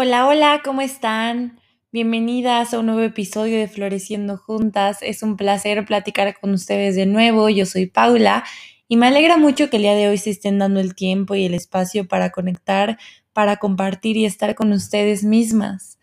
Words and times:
Hola, 0.00 0.28
hola, 0.28 0.60
¿cómo 0.64 0.80
están? 0.80 1.58
Bienvenidas 1.90 2.72
a 2.72 2.78
un 2.78 2.86
nuevo 2.86 3.00
episodio 3.00 3.58
de 3.58 3.66
Floreciendo 3.66 4.36
Juntas. 4.36 4.98
Es 5.02 5.24
un 5.24 5.36
placer 5.36 5.84
platicar 5.84 6.38
con 6.38 6.52
ustedes 6.52 6.94
de 6.94 7.04
nuevo. 7.04 7.48
Yo 7.48 7.66
soy 7.66 7.86
Paula 7.86 8.44
y 8.86 8.96
me 8.96 9.08
alegra 9.08 9.38
mucho 9.38 9.68
que 9.68 9.78
el 9.78 9.82
día 9.82 9.96
de 9.96 10.06
hoy 10.06 10.16
se 10.16 10.30
estén 10.30 10.56
dando 10.60 10.78
el 10.78 10.94
tiempo 10.94 11.34
y 11.34 11.46
el 11.46 11.54
espacio 11.54 12.06
para 12.06 12.30
conectar, 12.30 12.96
para 13.32 13.56
compartir 13.56 14.16
y 14.16 14.24
estar 14.24 14.54
con 14.54 14.70
ustedes 14.70 15.24
mismas. 15.24 15.98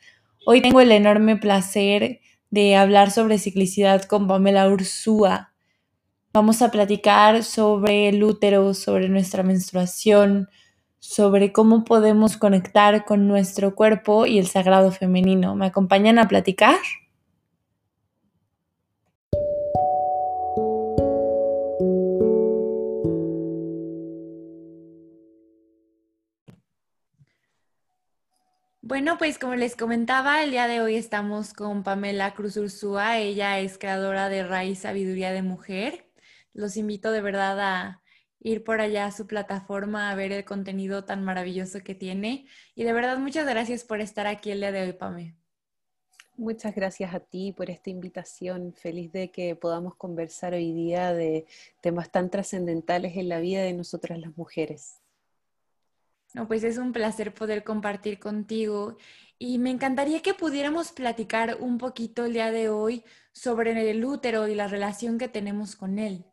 Hoy 0.46 0.62
tengo 0.62 0.82
el 0.82 0.91
enorme 0.91 1.38
placer 1.38 2.20
de 2.50 2.75
hablar 2.75 3.12
sobre 3.12 3.39
ciclicidad 3.39 4.04
con 4.04 4.27
Pamela 4.27 4.68
Ursúa. 4.68 5.54
Vamos 6.34 6.62
a 6.62 6.70
platicar 6.70 7.46
sobre 7.46 8.09
el 8.09 8.21
útero, 8.26 8.73
sobre 8.73 9.07
nuestra 9.07 9.41
menstruación, 9.41 10.49
sobre 11.08 11.52
cómo 11.52 11.86
podemos 11.86 12.36
conectar 12.36 13.05
con 13.05 13.27
nuestro 13.27 13.76
cuerpo 13.76 14.26
y 14.26 14.40
el 14.40 14.48
sagrado 14.48 14.91
femenino. 14.91 15.55
¿Me 15.55 15.68
acompañan 15.68 16.18
a 16.18 16.27
platicar? 16.27 16.77
Bueno, 28.82 29.18
pues 29.18 29.38
como 29.40 29.55
les 29.55 29.76
comentaba, 29.76 30.44
el 30.44 30.52
día 30.52 30.68
de 30.68 30.82
hoy 30.82 30.96
estamos 30.96 31.54
con 31.54 31.84
Pamela 31.84 32.34
Cruz 32.34 32.58
Ursúa. 32.58 33.20
Ella 33.20 33.60
es 33.60 33.77
creadora 33.77 34.27
de 34.30 34.44
Raíz 34.46 34.80
Sabiduría 34.80 35.32
de 35.32 35.44
Mujer. 35.44 36.10
Los 36.54 36.77
invito 36.77 37.12
de 37.12 37.22
verdad 37.22 37.60
a 37.60 38.02
ir 38.45 38.63
por 38.63 38.80
allá 38.80 39.08
a 39.08 39.12
su 39.12 39.26
plataforma 39.26 40.12
a 40.12 40.15
ver 40.15 40.32
el 40.32 40.46
contenido 40.46 41.04
tan 41.04 41.24
maravilloso 41.24 41.79
que 41.84 41.96
tiene. 41.96 42.46
Y 42.76 42.84
de 42.84 42.93
verdad, 42.93 43.18
muchas 43.18 43.48
gracias 43.48 43.84
por 43.84 44.01
estar 44.01 44.27
aquí 44.27 44.51
el 44.51 44.60
día 44.60 44.71
de 44.71 44.84
hoy, 44.84 44.93
Pame. 44.93 45.35
Muchas 46.38 46.76
gracias 46.76 47.16
a 47.16 47.20
ti 47.21 47.54
por 47.54 47.71
esta 47.71 47.90
invitación. 47.90 48.76
Feliz 48.76 49.12
de 49.12 49.32
que 49.32 49.55
podamos 49.55 49.96
conversar 49.96 50.54
hoy 50.54 50.73
día 50.73 51.12
de 51.12 51.48
temas 51.82 52.12
tan 52.12 52.29
trascendentales 52.29 53.18
en 53.18 53.29
la 53.29 53.40
vida 53.40 53.63
de 53.63 53.73
nosotras 53.73 54.20
las 54.20 54.38
mujeres. 54.38 55.01
No, 56.35 56.48
pues 56.48 56.63
es 56.63 56.77
un 56.77 56.93
placer 56.93 57.34
poder 57.34 57.63
compartir 57.63 58.20
contigo 58.20 58.98
y 59.40 59.57
me 59.57 59.71
encantaría 59.71 60.21
que 60.21 60.35
pudiéramos 60.35 60.91
platicar 60.91 61.57
un 61.62 61.79
poquito 61.79 62.26
el 62.26 62.34
día 62.34 62.51
de 62.51 62.70
hoy 62.70 63.04
sobre 63.32 63.90
el 63.90 64.06
útero 64.06 64.47
y 64.47 64.53
la 64.53 64.68
relación 64.68 65.18
que 65.18 65.29
tenemos 65.29 65.75
con 65.75 65.97
él. 65.97 66.25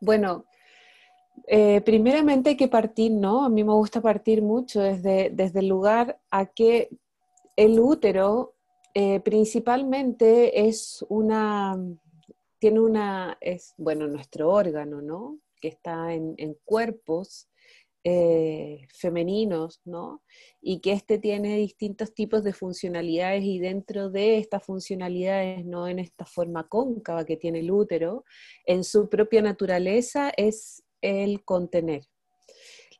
Bueno, 0.00 0.46
eh, 1.46 1.80
primeramente 1.80 2.50
hay 2.50 2.56
que 2.56 2.68
partir, 2.68 3.12
¿no? 3.12 3.44
A 3.44 3.48
mí 3.48 3.64
me 3.64 3.72
gusta 3.72 4.00
partir 4.00 4.42
mucho 4.42 4.80
desde, 4.80 5.30
desde 5.30 5.60
el 5.60 5.68
lugar 5.68 6.20
a 6.30 6.46
que 6.46 6.90
el 7.56 7.78
útero 7.80 8.54
eh, 8.94 9.20
principalmente 9.20 10.66
es 10.66 11.04
una, 11.08 11.78
tiene 12.58 12.80
una, 12.80 13.38
es, 13.40 13.74
bueno, 13.76 14.06
nuestro 14.06 14.50
órgano, 14.50 15.00
¿no? 15.00 15.38
Que 15.60 15.68
está 15.68 16.12
en, 16.12 16.34
en 16.36 16.56
cuerpos 16.64 17.48
eh, 18.04 18.86
femeninos, 18.92 19.80
¿no? 19.84 20.22
Y 20.60 20.80
que 20.80 20.92
este 20.92 21.18
tiene 21.18 21.56
distintos 21.56 22.14
tipos 22.14 22.42
de 22.44 22.52
funcionalidades 22.52 23.44
y 23.44 23.58
dentro 23.58 24.10
de 24.10 24.38
estas 24.38 24.64
funcionalidades, 24.64 25.64
no 25.64 25.86
en 25.88 25.98
esta 25.98 26.24
forma 26.24 26.68
cóncava 26.68 27.24
que 27.24 27.36
tiene 27.36 27.60
el 27.60 27.70
útero, 27.70 28.24
en 28.66 28.84
su 28.84 29.08
propia 29.08 29.42
naturaleza 29.42 30.32
es 30.36 30.82
el 31.00 31.44
contener 31.44 32.11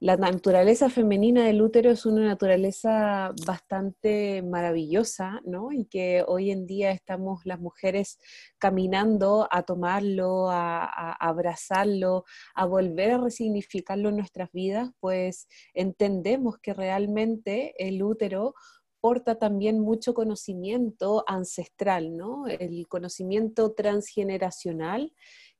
la 0.03 0.17
naturaleza 0.17 0.91
femenina 0.91 1.45
del 1.45 1.62
útero 1.62 1.92
es 1.92 2.07
una 2.07 2.27
naturaleza 2.27 3.33
bastante 3.46 4.42
maravillosa, 4.42 5.40
¿no? 5.45 5.70
Y 5.70 5.85
que 5.85 6.24
hoy 6.27 6.51
en 6.51 6.67
día 6.67 6.90
estamos 6.90 7.46
las 7.46 7.61
mujeres 7.61 8.18
caminando 8.58 9.46
a 9.48 9.62
tomarlo, 9.62 10.51
a, 10.51 11.12
abrazarlo, 11.12 12.24
a 12.52 12.67
volver 12.67 13.12
a 13.12 13.18
resignificarlo 13.18 14.08
en 14.08 14.17
nuestras 14.17 14.51
vidas, 14.51 14.91
pues 14.98 15.46
entendemos 15.73 16.58
que 16.58 16.74
realmente 16.74 17.73
el 17.79 18.02
útero 18.02 18.55
porta 19.01 19.39
también 19.39 19.79
mucho 19.79 20.14
conocimiento 20.14 21.23
ancestral, 21.29 22.17
¿no? 22.17 22.48
El 22.48 22.89
conocimiento 22.89 23.73
transgeneracional 23.73 25.12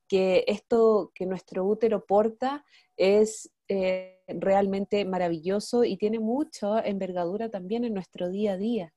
que 0.05 0.43
esto 0.47 1.13
que 1.15 1.25
nuestro 1.25 1.65
útero 1.65 2.05
porta 2.05 2.65
es 2.97 3.52
eh, 3.73 4.21
realmente 4.27 5.05
maravilloso 5.05 5.83
y 5.83 5.97
tiene 5.97 6.19
mucha 6.19 6.79
envergadura 6.81 7.49
también 7.49 7.83
en 7.83 7.93
nuestro 7.93 8.29
día 8.29 8.53
a 8.53 8.57
día. 8.57 8.93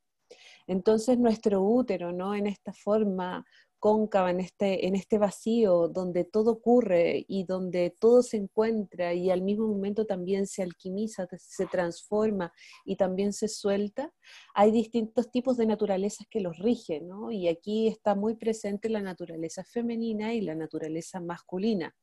Entonces 0.66 1.18
nuestro 1.18 1.62
útero, 1.62 2.12
¿no? 2.12 2.34
En 2.34 2.46
esta 2.46 2.72
forma 2.72 3.44
cóncava, 3.78 4.30
en 4.30 4.40
este, 4.40 4.86
en 4.86 4.94
este 4.94 5.18
vacío 5.18 5.88
donde 5.88 6.24
todo 6.24 6.52
ocurre 6.52 7.24
y 7.28 7.44
donde 7.44 7.94
todo 7.98 8.22
se 8.22 8.36
encuentra 8.36 9.14
y 9.14 9.30
al 9.30 9.42
mismo 9.42 9.68
momento 9.68 10.06
también 10.06 10.46
se 10.46 10.62
alquimiza, 10.62 11.26
se 11.38 11.66
transforma 11.66 12.52
y 12.84 12.96
también 12.96 13.32
se 13.32 13.48
suelta, 13.48 14.12
hay 14.54 14.70
distintos 14.70 15.30
tipos 15.30 15.56
de 15.56 15.66
naturalezas 15.66 16.26
que 16.28 16.40
los 16.40 16.58
rigen, 16.58 17.08
¿no? 17.08 17.30
Y 17.30 17.48
aquí 17.48 17.88
está 17.88 18.14
muy 18.14 18.36
presente 18.36 18.88
la 18.88 19.02
naturaleza 19.02 19.64
femenina 19.64 20.34
y 20.34 20.40
la 20.40 20.54
naturaleza 20.54 21.20
masculina, 21.20 21.94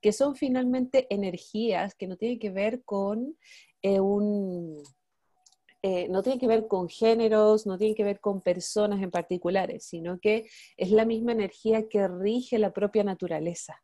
que 0.00 0.12
son 0.12 0.36
finalmente 0.36 1.06
energías 1.10 1.94
que 1.94 2.06
no 2.06 2.16
tienen 2.16 2.38
que 2.38 2.50
ver 2.50 2.82
con 2.84 3.36
eh, 3.82 4.00
un 4.00 4.82
eh, 5.82 6.08
no 6.08 6.22
tiene 6.22 6.38
que 6.38 6.46
ver 6.46 6.66
con 6.66 6.88
géneros, 6.88 7.66
no 7.66 7.78
tiene 7.78 7.94
que 7.94 8.04
ver 8.04 8.20
con 8.20 8.40
personas 8.40 9.02
en 9.02 9.10
particulares, 9.10 9.84
sino 9.84 10.18
que 10.18 10.48
es 10.76 10.90
la 10.90 11.04
misma 11.04 11.32
energía 11.32 11.88
que 11.88 12.08
rige 12.08 12.58
la 12.58 12.72
propia 12.72 13.04
naturaleza. 13.04 13.80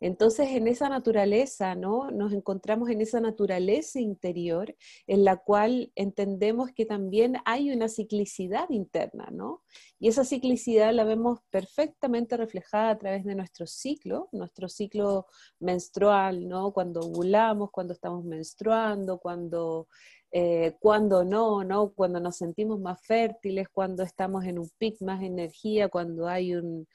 Entonces, 0.00 0.48
en 0.50 0.68
esa 0.68 0.88
naturaleza, 0.88 1.74
¿no? 1.74 2.10
Nos 2.10 2.32
encontramos 2.32 2.90
en 2.90 3.00
esa 3.00 3.20
naturaleza 3.20 4.00
interior 4.00 4.74
en 5.06 5.24
la 5.24 5.36
cual 5.36 5.92
entendemos 5.94 6.70
que 6.72 6.86
también 6.86 7.36
hay 7.44 7.70
una 7.70 7.88
ciclicidad 7.88 8.68
interna, 8.70 9.28
¿no? 9.32 9.62
Y 9.98 10.08
esa 10.08 10.24
ciclicidad 10.24 10.92
la 10.92 11.04
vemos 11.04 11.40
perfectamente 11.50 12.36
reflejada 12.36 12.90
a 12.90 12.98
través 12.98 13.24
de 13.24 13.34
nuestro 13.34 13.66
ciclo, 13.66 14.28
nuestro 14.32 14.68
ciclo 14.68 15.26
menstrual, 15.58 16.48
¿no? 16.48 16.72
Cuando 16.72 17.00
ovulamos, 17.00 17.70
cuando 17.70 17.92
estamos 17.92 18.24
menstruando, 18.24 19.18
cuando 19.18 19.88
eh, 20.38 20.76
cuando 20.80 21.24
no, 21.24 21.64
¿no? 21.64 21.94
Cuando 21.94 22.20
nos 22.20 22.36
sentimos 22.36 22.78
más 22.78 23.00
fértiles, 23.00 23.70
cuando 23.70 24.02
estamos 24.02 24.44
en 24.44 24.58
un 24.58 24.68
pic 24.76 25.00
más 25.00 25.22
energía, 25.22 25.88
cuando 25.88 26.28
hay 26.28 26.54
un, 26.54 26.86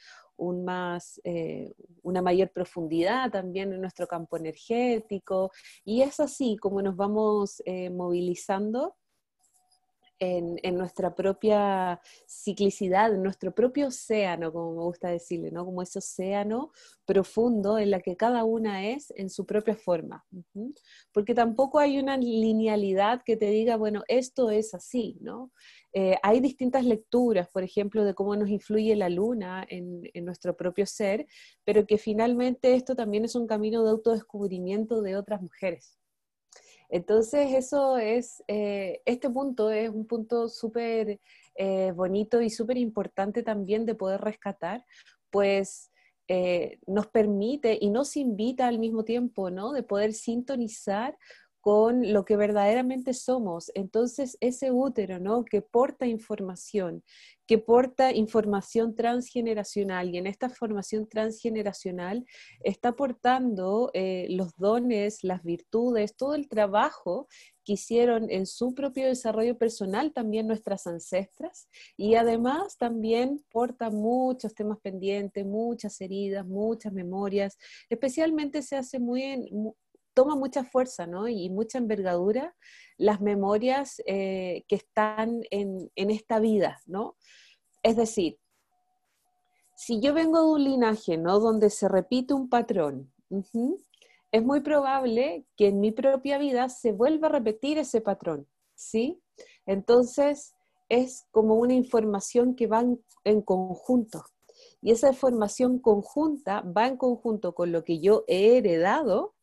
más, 0.63 1.19
eh, 1.24 1.74
una 2.03 2.22
mayor 2.22 2.52
profundidad 2.52 3.31
también 3.31 3.74
en 3.74 3.81
nuestro 3.81 4.06
campo 4.06 4.38
energético. 4.38 5.50
Y 5.84 6.03
es 6.03 6.19
así 6.19 6.56
como 6.56 6.84
nos 6.84 6.96
vamos 6.96 7.63
eh, 7.66 7.90
movilizando 7.90 8.96
en, 10.22 10.78
nuestra 10.78 11.16
propia 11.16 12.00
ciclicidad, 12.28 13.14
en 13.14 13.24
nuestro 13.24 13.54
propio 13.54 13.88
océano, 13.88 14.54
como 14.54 14.76
me 14.76 14.84
gusta 14.84 15.09
decirle, 15.09 15.50
¿no? 15.52 15.66
Como 15.66 15.82
ese 15.82 15.98
océano 15.98 16.72
profundo 17.06 17.80
en 17.80 17.90
la 17.90 18.02
que 18.02 18.16
cada 18.16 18.44
una 18.44 18.88
es 18.88 19.12
en 19.18 19.32
su 19.32 19.48
propia 19.48 19.76
forma. 19.76 20.24
Porque 21.12 21.34
tampoco 21.34 21.80
hay 21.80 21.98
una 21.98 22.18
linealidad 22.18 23.24
que 23.26 23.36
te 23.36 23.48
diga, 23.48 23.78
bueno, 23.78 24.04
esto 24.08 24.52
es 24.52 24.76
así, 24.76 25.18
¿no? 25.22 25.52
Eh, 25.92 26.16
hay 26.22 26.40
distintas 26.40 26.86
lecturas, 26.86 27.50
por 27.50 27.64
ejemplo, 27.64 28.06
de 28.06 28.14
cómo 28.14 28.36
nos 28.36 28.50
influye 28.50 28.96
la 28.96 29.09
luna 29.09 29.66
en, 29.68 30.03
en, 30.14 30.24
nuestro 30.24 30.56
propio 30.56 30.85
ser, 30.85 31.26
pero 31.66 31.85
que 31.88 31.97
finalmente 31.97 32.76
esto 32.76 32.96
también 32.96 33.26
es 33.26 33.35
un 33.35 33.47
camino 33.47 33.84
de 33.84 33.90
autodescubrimiento 33.90 35.02
de 35.02 35.18
otras 35.18 35.41
mujeres. 35.41 36.01
Entonces, 36.91 37.53
eso 37.53 37.97
es, 37.97 38.43
eh, 38.49 39.02
este 39.05 39.29
punto 39.29 39.72
es 39.72 39.90
un 39.90 40.05
punto 40.05 40.49
súper 40.49 41.22
eh, 41.55 41.93
bonito 41.96 42.41
y 42.41 42.49
súper 42.49 42.78
importante 42.78 43.43
también 43.43 43.85
de 43.85 43.96
poder 43.96 44.20
rescatar, 44.20 44.85
pues 45.29 45.90
eh, 46.28 46.79
nos 46.88 47.08
permite 47.08 47.78
y 47.79 47.90
nos 47.90 48.17
invita 48.17 48.67
al 48.67 48.78
mismo 48.78 49.05
tiempo, 49.05 49.49
¿no? 49.49 49.72
De 49.72 49.84
poder 49.84 50.14
sintonizar 50.14 51.17
con 51.61 52.11
lo 52.11 52.25
que 52.25 52.35
verdaderamente 52.35 53.13
somos. 53.13 53.72
Entonces, 53.75 54.37
ese 54.41 54.72
útero, 54.72 55.19
¿no? 55.19 55.46
Que 55.46 55.61
porta 55.61 56.08
información, 56.08 57.03
que 57.47 57.59
porta 57.59 58.11
información 58.11 58.96
transgeneracional 58.96 60.09
y 60.09 60.17
en 60.17 60.25
esta 60.25 60.49
formación 60.49 61.08
transgeneracional 61.08 62.25
está 62.63 62.93
portando 62.93 63.91
eh, 63.93 64.25
los 64.31 64.55
dones, 64.58 65.23
las 65.23 65.43
virtudes, 65.43 66.16
todo 66.16 66.34
el 66.34 66.49
trabajo 66.49 67.28
que 67.63 67.73
hicieron 67.73 68.29
en 68.31 68.46
su 68.46 68.73
propio 68.73 69.05
desarrollo 69.05 69.58
personal 69.58 70.13
también 70.13 70.47
nuestras 70.47 70.87
ancestras 70.87 71.67
y 71.96 72.16
además 72.16 72.78
también 72.78 73.43
porta 73.52 73.90
muchos 73.91 74.55
temas 74.55 74.79
pendientes, 74.79 75.46
muchas 75.46 75.99
heridas, 76.02 76.46
muchas 76.47 76.93
memorias, 76.93 77.58
especialmente 77.90 78.61
se 78.63 78.78
hace 78.78 78.99
muy, 78.99 79.75
toma 80.13 80.35
mucha 80.35 80.63
fuerza 80.63 81.08
¿no? 81.08 81.28
y 81.28 81.49
mucha 81.49 81.78
envergadura 81.78 82.55
las 82.97 83.22
memorias 83.22 84.02
eh, 84.05 84.63
que 84.67 84.75
están 84.75 85.41
en, 85.49 85.90
esta 85.96 86.40
vida, 86.40 86.79
¿no? 86.85 87.16
Es 87.84 87.96
decir, 87.96 88.37
si 89.75 89.99
yo 89.99 90.13
vengo 90.13 90.40
de 90.41 90.52
un 90.53 90.63
linaje, 90.63 91.17
¿no? 91.17 91.40
Donde 91.40 91.72
se 91.72 91.87
repite 91.87 92.35
un 92.35 92.47
patrón, 92.47 93.11
es 94.31 94.43
muy 94.43 94.61
probable 94.61 95.46
que 95.58 95.67
en 95.67 95.79
mi 95.79 95.91
propia 95.91 96.37
vida 96.37 96.69
se 96.69 96.91
vuelva 96.91 97.28
a 97.28 97.31
repetir 97.31 97.79
ese 97.79 98.02
patrón, 98.02 98.47
¿sí? 98.75 99.19
Entonces, 99.66 100.53
es 100.90 101.25
como 101.31 101.55
una 101.55 101.73
información 101.73 102.53
que 102.55 102.67
va 102.67 102.84
en, 103.23 103.41
conjunto. 103.41 104.25
Y 104.82 104.92
esa 104.92 105.10
información 105.10 105.80
conjunta 105.80 106.62
va 106.62 106.88
en 106.88 106.98
conjunto 106.98 107.54
con 107.54 107.72
lo 107.72 107.84
que 107.84 108.00
yo 108.00 108.24
he 108.28 108.58
heredado 108.58 109.36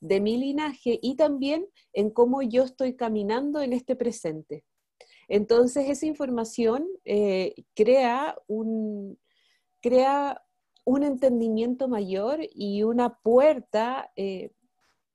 de 0.00 0.20
mi 0.20 0.36
linaje 0.36 0.98
y 1.00 1.16
también 1.16 1.66
en 1.92 2.10
cómo 2.10 2.42
yo 2.42 2.64
estoy 2.64 2.94
caminando 2.94 3.62
en 3.62 3.72
este 3.72 3.96
presente. 3.96 4.64
Entonces, 5.28 5.88
esa 5.88 6.06
información 6.06 6.86
eh, 7.04 7.54
crea, 7.74 8.36
un, 8.46 9.18
crea 9.80 10.42
un 10.84 11.04
entendimiento 11.04 11.88
mayor 11.88 12.40
y 12.42 12.82
una 12.82 13.18
puerta 13.20 14.10
eh, 14.16 14.50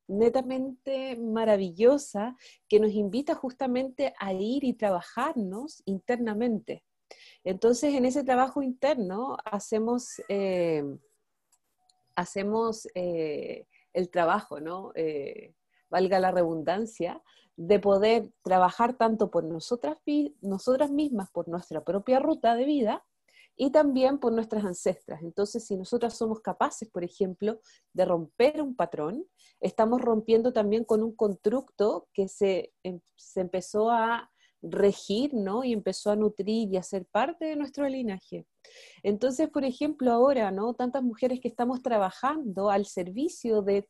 netamente 0.08 1.18
maravillosa 1.18 2.36
que 2.68 2.80
nos 2.80 2.92
invita 2.92 3.36
justamente 3.36 4.14
a 4.20 4.34
ir 4.34 4.64
y 4.64 4.74
trabajarnos 4.74 5.84
internamente. 5.86 6.84
Entonces, 7.44 7.94
en 7.94 8.06
ese 8.06 8.24
trabajo 8.24 8.62
interno 8.62 9.38
hacemos, 9.46 10.22
eh, 10.30 10.84
hacemos 12.16 12.88
el 12.94 14.10
trabajo, 14.12 14.60
¿no? 14.60 14.92
Eh, 14.96 15.54
valga 15.90 16.20
la 16.20 16.32
redundancia, 16.32 17.22
de 17.56 17.80
poder 17.80 18.32
trabajar 18.44 18.98
tanto 18.98 19.32
por 19.32 19.44
nosotras, 19.44 19.98
nosotras 20.42 20.92
mismas, 20.92 21.32
por 21.32 21.48
nuestra 21.48 21.84
propia 21.84 22.20
ruta 22.20 22.56
de 22.56 22.66
vida, 22.66 23.04
y 23.60 23.72
también 23.72 24.20
por 24.20 24.32
nuestras 24.32 24.64
ancestras. 24.64 25.24
Entonces, 25.24 25.66
si 25.66 25.76
nosotras 25.76 26.16
somos 26.16 26.42
capaces, 26.42 26.88
por 26.90 27.04
ejemplo, 27.04 27.60
de 27.92 28.06
romper 28.06 28.62
un 28.62 28.76
patrón, 28.76 29.26
estamos 29.60 30.00
rompiendo 30.00 30.54
también 30.54 30.84
con 30.84 31.02
un 31.02 31.16
constructo 31.16 32.08
que 32.14 32.28
se, 32.28 32.72
em, 32.84 33.02
se 33.16 33.42
empezó 33.42 33.90
a 33.90 34.30
regir, 34.62 35.34
¿no? 35.34 35.64
Y 35.64 35.74
empezó 35.74 36.12
a 36.12 36.16
nutrir 36.16 36.74
y 36.74 36.78
a 36.78 36.84
ser 36.84 37.06
parte 37.06 37.46
de 37.46 37.56
nuestro 37.56 37.88
linaje. 37.88 38.46
Entonces, 39.04 39.50
por 39.50 39.66
ejemplo, 39.66 40.12
ahora, 40.12 40.52
¿no? 40.52 40.74
Tantas 40.74 41.04
mujeres 41.04 41.40
que 41.40 41.48
estamos 41.48 41.82
trabajando 41.82 42.70
al 42.70 42.86
servicio 42.86 43.62
de 43.62 43.88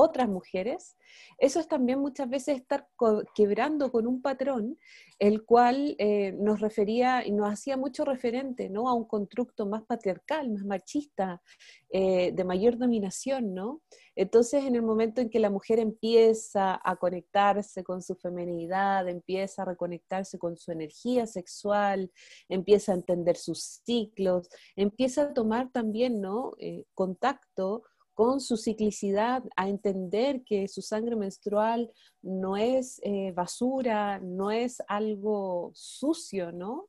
otras 0.00 0.28
mujeres, 0.28 0.96
eso 1.38 1.58
es 1.58 1.66
también 1.66 1.98
muchas 1.98 2.30
veces 2.30 2.56
estar 2.56 2.86
quebrando 3.34 3.90
con 3.90 4.06
un 4.06 4.22
patrón, 4.22 4.78
el 5.18 5.44
cual 5.44 5.96
eh, 5.98 6.30
nos 6.38 6.60
refería 6.60 7.26
y 7.26 7.32
nos 7.32 7.52
hacía 7.52 7.76
mucho 7.76 8.04
referente 8.04 8.70
¿no? 8.70 8.88
a 8.88 8.94
un 8.94 9.06
constructo 9.06 9.66
más 9.66 9.82
patriarcal, 9.82 10.50
más 10.50 10.64
machista, 10.64 11.42
eh, 11.90 12.30
de 12.32 12.44
mayor 12.44 12.78
dominación, 12.78 13.54
¿no? 13.54 13.82
Entonces, 14.14 14.64
en 14.64 14.76
el 14.76 14.82
momento 14.82 15.20
en 15.20 15.30
que 15.30 15.40
la 15.40 15.50
mujer 15.50 15.80
empieza 15.80 16.80
a 16.84 16.96
conectarse 16.96 17.82
con 17.82 18.00
su 18.00 18.14
feminidad, 18.14 19.08
empieza 19.08 19.62
a 19.62 19.64
reconectarse 19.64 20.38
con 20.38 20.56
su 20.56 20.70
energía 20.70 21.26
sexual, 21.26 22.12
empieza 22.48 22.92
a 22.92 22.96
entender 22.96 23.36
sus 23.36 23.80
ciclos, 23.84 24.48
empieza 24.76 25.22
a 25.22 25.34
tomar 25.34 25.70
también, 25.72 26.20
¿no? 26.20 26.52
Eh, 26.58 26.84
contacto 26.94 27.82
con 28.18 28.40
su 28.40 28.56
ciclicidad, 28.56 29.44
a 29.54 29.68
entender 29.68 30.42
que 30.42 30.66
su 30.66 30.82
sangre 30.82 31.14
menstrual 31.14 31.92
no 32.20 32.56
es 32.56 33.00
eh, 33.04 33.30
basura, 33.30 34.18
no 34.18 34.50
es 34.50 34.82
algo 34.88 35.70
sucio, 35.72 36.50
¿no? 36.50 36.88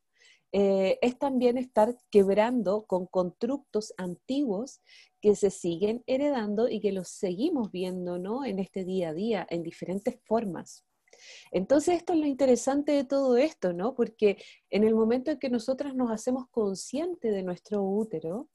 Eh, 0.52 0.98
es 1.04 1.20
también 1.20 1.60
estar 1.60 1.96
quebrando 2.10 2.84
con 2.88 3.06
constructos 3.06 3.94
antiguos 3.98 4.82
que 5.22 5.36
se 5.36 5.52
siguen 5.52 6.02
heredando 6.08 6.68
y 6.68 6.80
que 6.80 6.92
los 6.92 7.10
seguimos 7.10 7.72
viendo, 7.72 8.18
¿no? 8.18 8.44
En 8.44 8.58
este 8.58 8.84
día 8.84 9.10
a 9.10 9.14
día, 9.14 9.46
en 9.52 9.62
diferentes 9.62 10.20
formas. 10.26 10.84
Entonces, 11.52 11.98
esto 11.98 12.14
es 12.14 12.20
lo 12.20 12.26
interesante 12.26 12.92
de 12.92 13.04
todo 13.04 13.38
esto, 13.38 13.74
¿no? 13.74 13.96
Porque 13.96 14.38
en 14.70 14.84
el 14.84 14.96
momento 14.96 15.32
en 15.32 15.40
que 15.40 15.50
nosotras 15.50 15.96
nos 15.96 16.12
hacemos 16.12 16.48
conscientes 16.50 17.34
de 17.34 17.44
nuestro 17.44 17.84
útero 17.84 18.50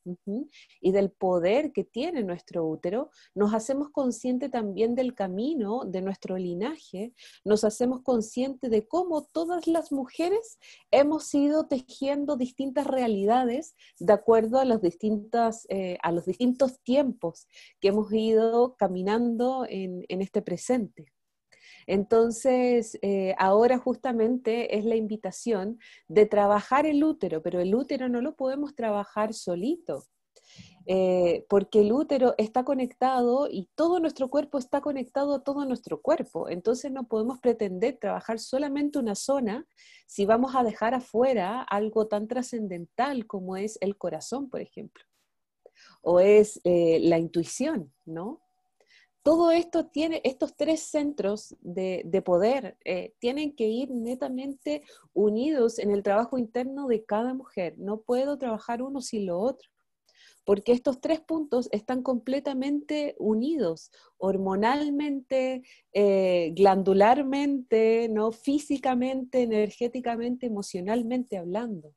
y 0.81 0.93
del 0.93 1.11
poder 1.11 1.73
que 1.73 1.85
tiene 1.85 2.23
nuestro 2.23 2.67
útero, 2.67 3.11
nos 3.35 3.55
hacemos 3.55 3.91
conscientes 3.91 4.51
también 4.51 4.95
del 4.95 5.15
camino 5.15 5.85
de 5.85 6.03
nuestro 6.03 6.37
linaje, 6.37 7.15
nos 7.45 7.65
hacemos 7.65 8.03
conscientes 8.03 8.71
de 8.71 8.87
cómo 8.87 9.25
todas 9.25 9.67
las 9.67 9.93
mujeres 9.93 10.59
hemos 10.91 11.35
ido 11.35 11.67
tejiendo 11.67 12.37
distintas 12.37 12.87
realidades 12.87 13.75
de 13.99 14.13
acuerdo 14.13 14.59
a 14.59 14.65
los, 14.65 14.81
eh, 15.69 15.99
a 16.03 16.13
los 16.13 16.27
distintos 16.27 16.81
tiempos 16.81 17.49
que 17.81 17.89
hemos 17.89 18.13
ido 18.13 18.77
caminando 18.77 19.67
en 19.69 20.05
este 20.09 20.43
presente. 20.43 21.14
Entonces, 21.87 22.99
eh, 23.03 23.35
ahora 23.39 23.79
justamente 23.79 24.77
es 24.79 24.85
la 24.85 24.97
invitación 24.97 25.79
de 26.09 26.27
trabajar 26.27 26.87
el 26.87 27.03
útero, 27.05 27.43
pero 27.43 27.61
el 27.61 27.75
útero 27.75 28.09
no 28.09 28.21
lo 28.21 28.37
podemos 28.37 28.75
trabajar 28.75 29.35
solito. 29.35 30.05
Eh, 30.87 31.47
porque 31.49 31.81
el 31.81 31.93
útero 31.93 32.35
está 32.37 32.63
conectado 32.65 33.49
y 33.51 33.71
todo 33.75 34.01
nuestro 34.01 34.29
cuerpo 34.29 34.59
está 34.59 34.83
conectado 34.83 35.35
a 35.35 35.43
todo 35.43 35.65
nuestro 35.65 36.03
cuerpo. 36.03 36.49
Entonces 36.51 36.93
no 36.93 37.09
podemos 37.09 37.41
pretender 37.41 37.97
trabajar 37.99 38.39
solamente 38.39 38.99
una 38.99 39.15
zona 39.15 39.67
si 40.07 40.27
vamos 40.27 40.55
a 40.55 40.63
dejar 40.63 40.95
afuera 40.95 41.63
algo 41.63 42.07
tan 42.07 42.29
trascendental 42.29 43.27
como 43.27 43.57
es 43.57 43.79
el 43.81 43.97
corazón, 43.97 44.51
por 44.51 44.61
ejemplo, 44.61 45.03
o 46.03 46.21
es 46.21 46.61
eh, 46.65 46.99
la 47.01 47.19
intuición, 47.19 47.93
¿no? 48.05 48.44
Todo 49.25 49.51
esto 49.53 49.87
tiene, 49.87 50.21
estos 50.23 50.55
tres 50.55 50.81
centros 50.83 51.57
de, 51.63 52.23
poder 52.23 52.77
eh, 52.85 53.15
tienen 53.19 53.57
que 53.57 53.67
ir 53.67 53.91
netamente 53.91 54.83
unidos 55.15 55.79
en 55.79 55.91
el 55.91 56.03
trabajo 56.03 56.37
interno 56.37 56.87
de 56.89 57.07
cada 57.07 57.33
mujer. 57.33 57.79
No 57.79 58.03
puedo 58.03 58.37
trabajar 58.37 58.83
uno 58.83 59.01
sin 59.01 59.25
lo 59.25 59.41
otro, 59.41 59.71
porque 60.45 60.73
estos 60.73 61.01
tres 61.01 61.21
puntos 61.21 61.71
están 61.73 62.03
completamente 62.03 63.17
unidos, 63.19 63.91
hormonalmente, 64.19 65.63
eh, 65.95 66.53
glandularmente, 66.55 68.11
¿no? 68.11 68.31
físicamente, 68.31 69.41
energéticamente, 69.41 70.47
emocionalmente 70.47 71.39
hablando. 71.39 71.95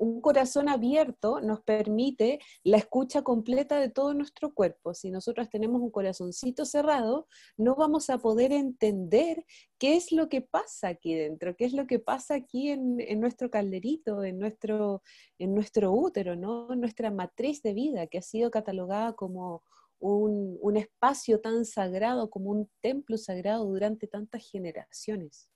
Un 0.00 0.22
corazón 0.22 0.70
abierto 0.70 1.42
nos 1.42 1.60
permite 1.60 2.38
la 2.64 2.78
escucha 2.78 3.20
completa 3.20 3.78
de 3.78 3.90
todo 3.90 4.14
nuestro 4.14 4.54
cuerpo. 4.54 4.94
Si 4.94 5.10
nosotros 5.10 5.50
tenemos 5.50 5.82
un 5.82 5.90
corazoncito 5.90 6.64
cerrado, 6.64 7.26
no 7.58 7.74
vamos 7.74 8.08
a 8.08 8.16
poder 8.16 8.50
entender 8.50 9.44
qué 9.78 9.96
es 9.96 10.10
lo 10.10 10.30
que 10.30 10.40
pasa 10.40 10.88
aquí 10.88 11.14
dentro, 11.14 11.54
qué 11.54 11.66
es 11.66 11.74
lo 11.74 11.86
que 11.86 11.98
pasa 11.98 12.34
aquí 12.34 12.70
en, 12.70 13.20
nuestro 13.20 13.50
calderito, 13.50 14.24
en 14.24 14.38
nuestro, 14.38 15.02
en 15.38 15.54
nuestro 15.54 15.92
útero, 15.92 16.34
¿no? 16.34 16.72
en 16.72 16.80
nuestra 16.80 17.10
matriz 17.10 17.60
de 17.60 17.74
vida, 17.74 18.06
que 18.06 18.16
ha 18.16 18.22
sido 18.22 18.50
catalogada 18.50 19.12
como 19.12 19.62
un, 19.98 20.56
un 20.62 20.78
espacio 20.78 21.42
tan 21.42 21.66
sagrado, 21.66 22.30
como 22.30 22.52
un 22.52 22.70
templo 22.80 23.18
sagrado 23.18 23.66
durante 23.66 24.06
tantas 24.06 24.50
generaciones. 24.50 25.50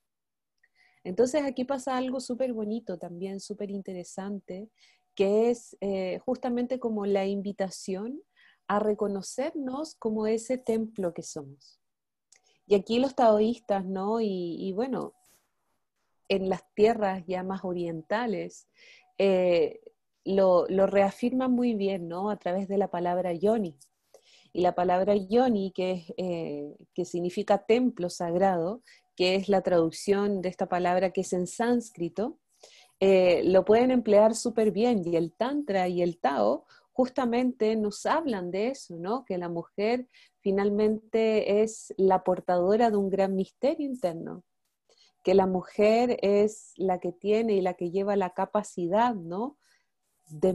Entonces 1.04 1.42
aquí 1.44 1.64
pasa 1.64 1.96
algo 1.96 2.18
súper 2.18 2.54
bonito 2.54 2.98
también, 2.98 3.38
súper 3.38 3.70
interesante, 3.70 4.70
que 5.14 5.50
es 5.50 5.76
eh, 5.80 6.18
justamente 6.24 6.78
como 6.80 7.06
la 7.06 7.26
invitación 7.26 8.20
a 8.66 8.78
reconocernos 8.78 9.94
como 9.96 10.26
ese 10.26 10.58
templo 10.58 11.12
que 11.12 11.22
somos. 11.22 11.78
Y 12.66 12.74
aquí 12.74 12.98
los 12.98 13.14
taoístas, 13.14 13.84
¿no? 13.84 14.20
Y, 14.20 14.72
bueno, 14.74 15.12
en 16.28 16.48
las 16.48 16.62
tierras 16.74 17.22
ya 17.26 17.42
más 17.42 17.62
orientales, 17.62 18.66
eh, 19.18 19.80
lo, 20.24 20.66
reafirman 20.66 21.52
muy 21.52 21.74
bien, 21.74 22.08
¿no? 22.08 22.30
A 22.30 22.38
través 22.38 22.66
de 22.66 22.78
la 22.78 22.88
palabra 22.88 23.34
yoni. 23.34 23.76
Y 24.54 24.62
la 24.62 24.74
palabra 24.74 25.14
yoni, 25.14 25.72
que, 25.72 26.14
eh, 26.16 26.74
que 26.94 27.04
significa 27.04 27.66
templo 27.66 28.08
sagrado, 28.08 28.82
que 29.16 29.34
es 29.36 29.48
la 29.48 29.62
traducción 29.62 30.42
de 30.42 30.48
esta 30.48 30.68
palabra 30.68 31.10
que 31.10 31.22
es 31.22 31.32
en 31.32 31.46
sánscrito, 31.46 32.38
eh, 33.00 33.42
lo 33.44 33.64
pueden 33.64 33.90
emplear 33.90 34.34
súper 34.34 34.70
bien. 34.70 35.02
Y 35.06 35.16
el 35.16 35.32
Tantra 35.32 35.88
y 35.88 36.02
el 36.02 36.18
Tao 36.18 36.66
justamente 36.92 37.76
nos 37.76 38.06
hablan 38.06 38.50
de 38.50 38.68
eso, 38.68 38.96
¿no? 38.96 39.24
Que 39.24 39.36
la 39.36 39.48
mujer 39.48 40.08
finalmente 40.40 41.62
es 41.62 41.92
la 41.96 42.22
portadora 42.22 42.90
de 42.90 42.96
un 42.96 43.10
gran 43.10 43.34
misterio 43.34 43.86
interno, 43.86 44.44
que 45.22 45.34
la 45.34 45.46
mujer 45.46 46.18
es 46.22 46.72
la 46.76 47.00
que 47.00 47.12
tiene 47.12 47.54
y 47.54 47.60
la 47.62 47.74
que 47.74 47.90
lleva 47.90 48.14
la 48.14 48.30
capacidad, 48.30 49.14
¿no? 49.14 49.58
De, 50.28 50.52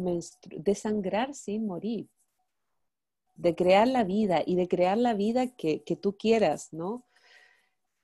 de 0.50 0.76
sangrar 0.76 1.34
sin 1.34 1.66
morir. 1.66 2.10
de 3.36 3.56
crear 3.56 3.88
la 3.88 4.04
vida 4.04 4.44
y 4.46 4.56
de 4.56 4.68
crear 4.68 4.98
la 4.98 5.14
vida 5.14 5.48
que, 5.56 5.98
tú 6.02 6.18
quieras, 6.18 6.74
¿no? 6.74 7.06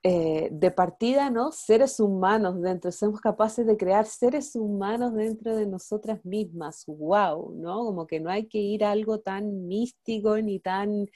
Eh, 0.07 0.49
de 0.51 0.69
partida, 0.69 1.31
¿no? 1.31 1.51
Seres 1.51 1.99
humanos 1.99 2.61
dentro, 2.61 2.91
somos 2.91 3.19
capaces 3.19 3.65
de 3.65 3.75
crear 3.75 4.05
seres 4.05 4.55
humanos 4.55 5.15
dentro 5.15 5.55
de 5.55 5.65
nosotras 5.65 6.23
mismas, 6.23 6.83
wow, 6.85 7.51
¿no? 7.55 7.83
Como 7.85 8.05
que 8.05 8.19
no 8.19 8.29
hay 8.29 8.45
que 8.47 8.59
ir 8.59 8.83
a 8.83 8.91
algo 8.91 9.21
tan 9.21 9.67
místico 9.67 10.37
ni 10.37 10.59
tan 10.59 11.07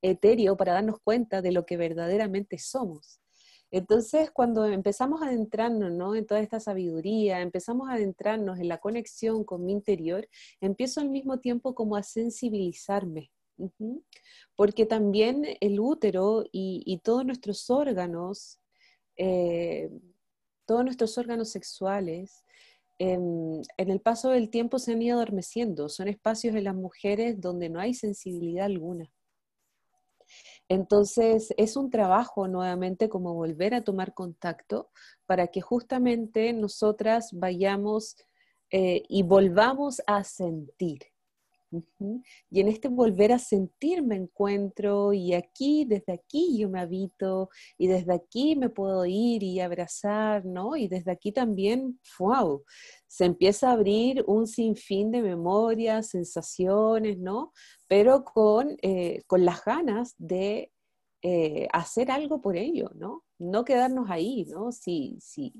etéreo 0.00 0.56
para 0.56 0.74
darnos 0.74 1.00
cuenta 1.02 1.42
de 1.42 1.50
lo 1.50 1.66
que 1.66 1.76
verdaderamente 1.76 2.56
somos. 2.58 3.20
Entonces, 3.72 4.30
cuando 4.30 4.66
empezamos 4.66 5.20
a 5.20 5.26
adentrarnos 5.26 5.90
¿no? 5.90 6.14
en 6.14 6.24
toda 6.24 6.40
esta 6.40 6.60
sabiduría, 6.60 7.40
empezamos 7.40 7.88
a 7.88 7.94
adentrarnos 7.94 8.60
en 8.60 8.68
la 8.68 8.78
conexión 8.78 9.42
con 9.42 9.64
mi 9.64 9.72
interior, 9.72 10.28
empiezo 10.60 11.00
al 11.00 11.10
mismo 11.10 11.40
tiempo 11.40 11.74
como 11.74 11.96
a 11.96 12.04
sensibilizarme. 12.04 13.32
Porque 14.56 14.86
también 14.86 15.44
el 15.60 15.80
útero 15.80 16.44
y, 16.52 17.00
todos 17.02 17.24
nuestros 17.24 17.70
órganos, 17.70 18.60
eh, 19.16 19.90
todos 20.66 20.84
nuestros 20.84 21.18
órganos 21.18 21.50
sexuales, 21.50 22.44
em, 22.98 23.62
en 23.76 23.90
el 23.90 24.00
paso 24.00 24.30
del 24.30 24.50
tiempo 24.50 24.78
se 24.78 24.92
han 24.92 25.02
ido 25.02 25.16
adormeciendo. 25.16 25.88
Son 25.88 26.08
espacios 26.08 26.54
en 26.54 26.64
las 26.64 26.74
mujeres 26.74 27.40
donde 27.40 27.68
no 27.68 27.80
hay 27.80 27.94
sensibilidad 27.94 28.66
alguna. 28.66 29.12
Entonces, 30.68 31.52
es 31.56 31.76
un 31.76 31.90
trabajo 31.90 32.48
nuevamente 32.48 33.08
como 33.08 33.34
volver 33.34 33.74
a 33.74 33.84
tomar 33.84 34.14
contacto 34.14 34.90
para 35.26 35.48
que 35.48 35.60
justamente 35.60 36.52
nosotras 36.52 37.30
vayamos 37.32 38.16
eh, 38.70 39.02
y 39.08 39.22
volvamos 39.22 40.02
a 40.06 40.24
sentir. 40.24 41.13
Y 42.50 42.60
en 42.60 42.68
este 42.68 42.88
volver 42.88 43.32
a 43.32 43.38
sentir 43.38 44.02
me 44.02 44.16
encuentro 44.16 45.12
y 45.12 45.34
aquí, 45.34 45.84
desde 45.84 46.12
aquí 46.12 46.58
yo 46.58 46.68
me 46.68 46.80
habito 46.80 47.48
y 47.78 47.86
desde 47.86 48.14
aquí 48.14 48.56
me 48.56 48.68
puedo 48.70 49.04
ir 49.06 49.42
y 49.42 49.60
abrazar, 49.60 50.44
¿no? 50.44 50.76
Y 50.76 50.88
desde 50.88 51.10
aquí 51.10 51.32
también, 51.32 51.98
wow, 52.18 52.62
se 53.06 53.24
empieza 53.24 53.70
a 53.70 53.72
abrir 53.72 54.24
un 54.26 54.46
sinfín 54.46 55.10
de 55.10 55.22
memorias, 55.22 56.08
sensaciones, 56.08 57.18
¿no? 57.18 57.52
Pero 57.88 58.24
con, 58.24 58.76
eh, 58.82 59.22
con 59.26 59.44
las 59.44 59.64
ganas 59.64 60.14
de 60.18 60.72
eh, 61.22 61.68
hacer 61.72 62.10
algo 62.10 62.40
por 62.40 62.56
ello, 62.56 62.90
¿no? 62.94 63.24
No 63.38 63.64
quedarnos 63.64 64.10
ahí, 64.10 64.44
¿no? 64.46 64.72
Si, 64.72 65.16
si, 65.20 65.54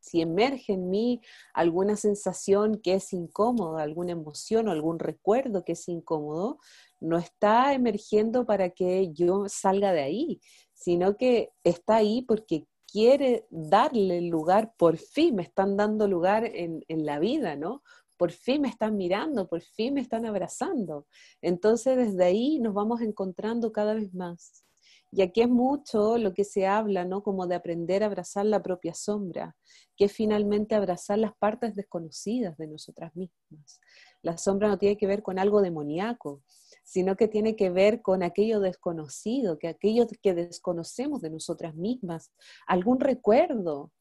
si 0.00 0.20
emerge 0.20 0.72
en 0.72 0.90
mí 0.90 1.20
alguna 1.54 1.96
sensación 1.96 2.80
que 2.82 2.94
es 2.94 3.12
incómoda, 3.12 3.82
alguna 3.82 4.12
emoción 4.12 4.68
o 4.68 4.72
algún 4.72 4.98
recuerdo 4.98 5.64
que 5.64 5.72
es 5.72 5.88
incómodo, 5.88 6.58
no 7.00 7.18
está 7.18 7.72
emergiendo 7.74 8.44
para 8.46 8.70
que 8.70 9.12
yo 9.12 9.48
salga 9.48 9.92
de 9.92 10.02
ahí, 10.02 10.40
sino 10.74 11.16
que 11.16 11.50
está 11.64 11.96
ahí 11.96 12.22
porque 12.22 12.66
quiere 12.90 13.46
darle 13.50 14.20
lugar, 14.22 14.74
por 14.76 14.96
fin 14.96 15.36
me 15.36 15.42
están 15.42 15.76
dando 15.76 16.08
lugar 16.08 16.44
en, 16.44 16.84
en 16.88 17.06
la 17.06 17.18
vida, 17.18 17.56
¿no? 17.56 17.82
Por 18.18 18.32
fin 18.32 18.62
me 18.62 18.68
están 18.68 18.96
mirando, 18.96 19.48
por 19.48 19.62
fin 19.62 19.94
me 19.94 20.00
están 20.00 20.26
abrazando. 20.26 21.06
Entonces 21.40 21.96
desde 21.96 22.24
ahí 22.24 22.58
nos 22.58 22.74
vamos 22.74 23.00
encontrando 23.00 23.72
cada 23.72 23.94
vez 23.94 24.12
más. 24.12 24.64
Y 25.12 25.22
aquí 25.22 25.40
es 25.42 25.48
mucho 25.48 26.18
lo 26.18 26.32
que 26.34 26.44
se 26.44 26.66
habla, 26.66 27.04
¿no? 27.04 27.22
Como 27.22 27.48
de 27.48 27.56
aprender 27.56 28.02
a 28.02 28.06
abrazar 28.06 28.46
la 28.46 28.62
propia 28.62 28.94
sombra, 28.94 29.56
que 29.96 30.04
es 30.04 30.12
finalmente 30.12 30.76
abrazar 30.76 31.18
las 31.18 31.36
partes 31.36 31.74
desconocidas 31.74 32.56
de 32.56 32.68
nosotras 32.68 33.14
mismas. 33.16 33.80
La 34.22 34.38
sombra 34.38 34.68
no 34.68 34.78
tiene 34.78 34.96
que 34.96 35.08
ver 35.08 35.22
con 35.22 35.38
algo 35.38 35.62
demoníaco, 35.62 36.42
sino 36.84 37.16
que 37.16 37.26
tiene 37.26 37.56
que 37.56 37.70
ver 37.70 38.02
con 38.02 38.22
aquello 38.22 38.60
desconocido, 38.60 39.58
que 39.58 39.68
aquello 39.68 40.06
que 40.22 40.34
desconocemos 40.34 41.22
de 41.22 41.30
nosotras 41.30 41.74
mismas, 41.74 42.30
algún 42.66 43.00
recuerdo, 43.00 43.92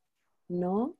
¿no? 0.48 0.96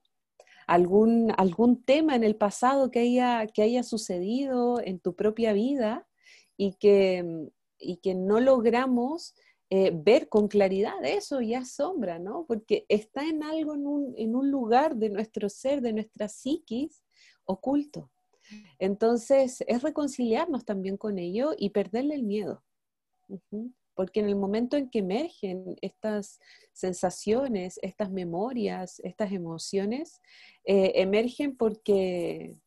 Algún, 0.66 1.34
algún 1.38 1.84
tema 1.84 2.16
en 2.16 2.24
el 2.24 2.36
pasado 2.36 2.90
que 2.92 3.00
haya, 3.00 3.46
que 3.48 3.62
haya 3.62 3.84
sucedido 3.84 4.80
en 4.84 5.00
tu 5.00 5.16
propia 5.16 5.54
vida 5.54 6.08
y 6.58 6.74
que, 6.74 7.50
y 7.80 7.98
que 7.98 8.14
no 8.14 8.40
logramos 8.40 9.34
eh, 9.72 9.92
ver 9.94 10.30
con 10.30 10.48
claridad 10.48 11.04
eso 11.04 11.42
ya 11.42 11.64
sombra, 11.64 12.18
¿no? 12.18 12.46
Porque 12.48 12.86
está 12.90 13.24
en 13.24 13.44
algo, 13.44 13.76
en 13.76 13.86
un, 13.86 14.14
en 14.18 14.36
un 14.36 14.50
lugar 14.50 14.96
de 14.96 15.10
nuestro 15.10 15.48
ser, 15.48 15.82
de 15.82 15.94
nuestra 15.94 16.28
psiquis 16.28 17.04
oculto. 17.46 18.10
Entonces, 18.80 19.64
es 19.68 19.84
reconciliarnos 19.84 20.66
también 20.66 20.98
con 20.98 21.20
ello 21.20 21.52
y 21.58 21.70
perderle 21.70 22.16
el 22.16 22.24
miedo. 22.24 22.64
Porque 23.94 24.22
en 24.22 24.28
el 24.28 24.36
momento 24.36 24.78
en 24.78 24.90
que 24.90 25.00
emergen 25.00 25.76
estas 25.82 26.40
sensaciones, 26.74 27.80
estas 27.84 28.10
memorias, 28.10 29.00
estas 29.04 29.32
emociones, 29.32 30.20
eh, 30.64 30.94
emergen 30.96 31.56
porque, 31.58 32.58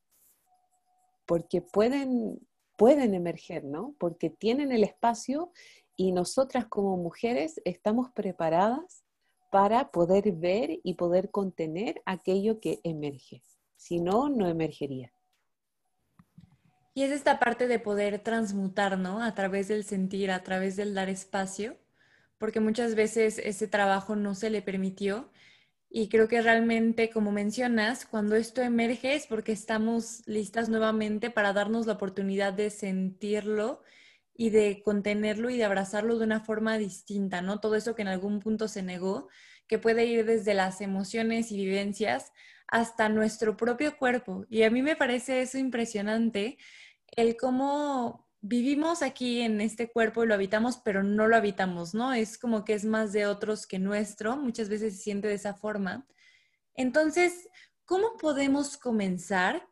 porque 1.26 1.62
pueden, 1.62 2.38
pueden 2.76 3.14
emerger, 3.14 3.64
¿no? 3.64 3.96
Porque 3.98 4.30
tienen 4.30 4.72
el 4.72 4.84
espacio 4.84 5.52
y 5.96 6.12
nosotras 6.12 6.66
como 6.66 6.96
mujeres 6.96 7.60
estamos 7.64 8.10
preparadas 8.10 9.04
para 9.50 9.90
poder 9.90 10.32
ver 10.32 10.80
y 10.82 10.94
poder 10.94 11.30
contener 11.30 12.02
aquello 12.06 12.60
que 12.60 12.80
emerge. 12.84 13.42
Si 13.76 14.00
no, 14.00 14.28
no 14.28 14.48
emergería. 14.48 15.12
Y 16.94 17.02
es 17.02 17.10
esta 17.10 17.38
parte 17.38 17.68
de 17.68 17.78
poder 17.78 18.18
transmutar, 18.18 18.98
¿no? 18.98 19.22
A 19.22 19.34
través 19.34 19.68
del 19.68 19.84
sentir, 19.84 20.30
a 20.30 20.42
través 20.42 20.76
del 20.76 20.94
dar 20.94 21.08
espacio, 21.08 21.78
porque 22.38 22.60
muchas 22.60 22.94
veces 22.94 23.38
ese 23.38 23.66
trabajo 23.66 24.16
no 24.16 24.34
se 24.34 24.50
le 24.50 24.62
permitió. 24.62 25.30
Y 25.88 26.08
creo 26.08 26.28
que 26.28 26.40
realmente, 26.40 27.10
como 27.10 27.32
mencionas, 27.32 28.06
cuando 28.06 28.36
esto 28.36 28.62
emerge 28.62 29.14
es 29.14 29.26
porque 29.26 29.52
estamos 29.52 30.22
listas 30.26 30.68
nuevamente 30.68 31.30
para 31.30 31.52
darnos 31.52 31.86
la 31.86 31.94
oportunidad 31.94 32.52
de 32.54 32.70
sentirlo 32.70 33.82
y 34.42 34.50
de 34.50 34.82
contenerlo 34.82 35.50
y 35.50 35.56
de 35.56 35.62
abrazarlo 35.62 36.18
de 36.18 36.24
una 36.24 36.40
forma 36.40 36.76
distinta, 36.76 37.42
¿no? 37.42 37.60
Todo 37.60 37.76
eso 37.76 37.94
que 37.94 38.02
en 38.02 38.08
algún 38.08 38.40
punto 38.40 38.66
se 38.66 38.82
negó, 38.82 39.28
que 39.68 39.78
puede 39.78 40.04
ir 40.06 40.26
desde 40.26 40.52
las 40.52 40.80
emociones 40.80 41.52
y 41.52 41.64
vivencias 41.64 42.32
hasta 42.66 43.08
nuestro 43.08 43.56
propio 43.56 43.96
cuerpo. 43.96 44.44
Y 44.50 44.64
a 44.64 44.70
mí 44.70 44.82
me 44.82 44.96
parece 44.96 45.42
eso 45.42 45.58
impresionante, 45.58 46.58
el 47.06 47.36
cómo 47.36 48.28
vivimos 48.40 49.02
aquí 49.02 49.42
en 49.42 49.60
este 49.60 49.92
cuerpo 49.92 50.24
y 50.24 50.26
lo 50.26 50.34
habitamos, 50.34 50.78
pero 50.78 51.04
no 51.04 51.28
lo 51.28 51.36
habitamos, 51.36 51.94
¿no? 51.94 52.12
Es 52.12 52.36
como 52.36 52.64
que 52.64 52.74
es 52.74 52.84
más 52.84 53.12
de 53.12 53.26
otros 53.26 53.68
que 53.68 53.78
nuestro, 53.78 54.36
muchas 54.36 54.68
veces 54.68 54.96
se 54.96 55.02
siente 55.02 55.28
de 55.28 55.34
esa 55.34 55.54
forma. 55.54 56.04
Entonces, 56.74 57.48
¿cómo 57.84 58.16
podemos 58.16 58.76
comenzar 58.76 59.68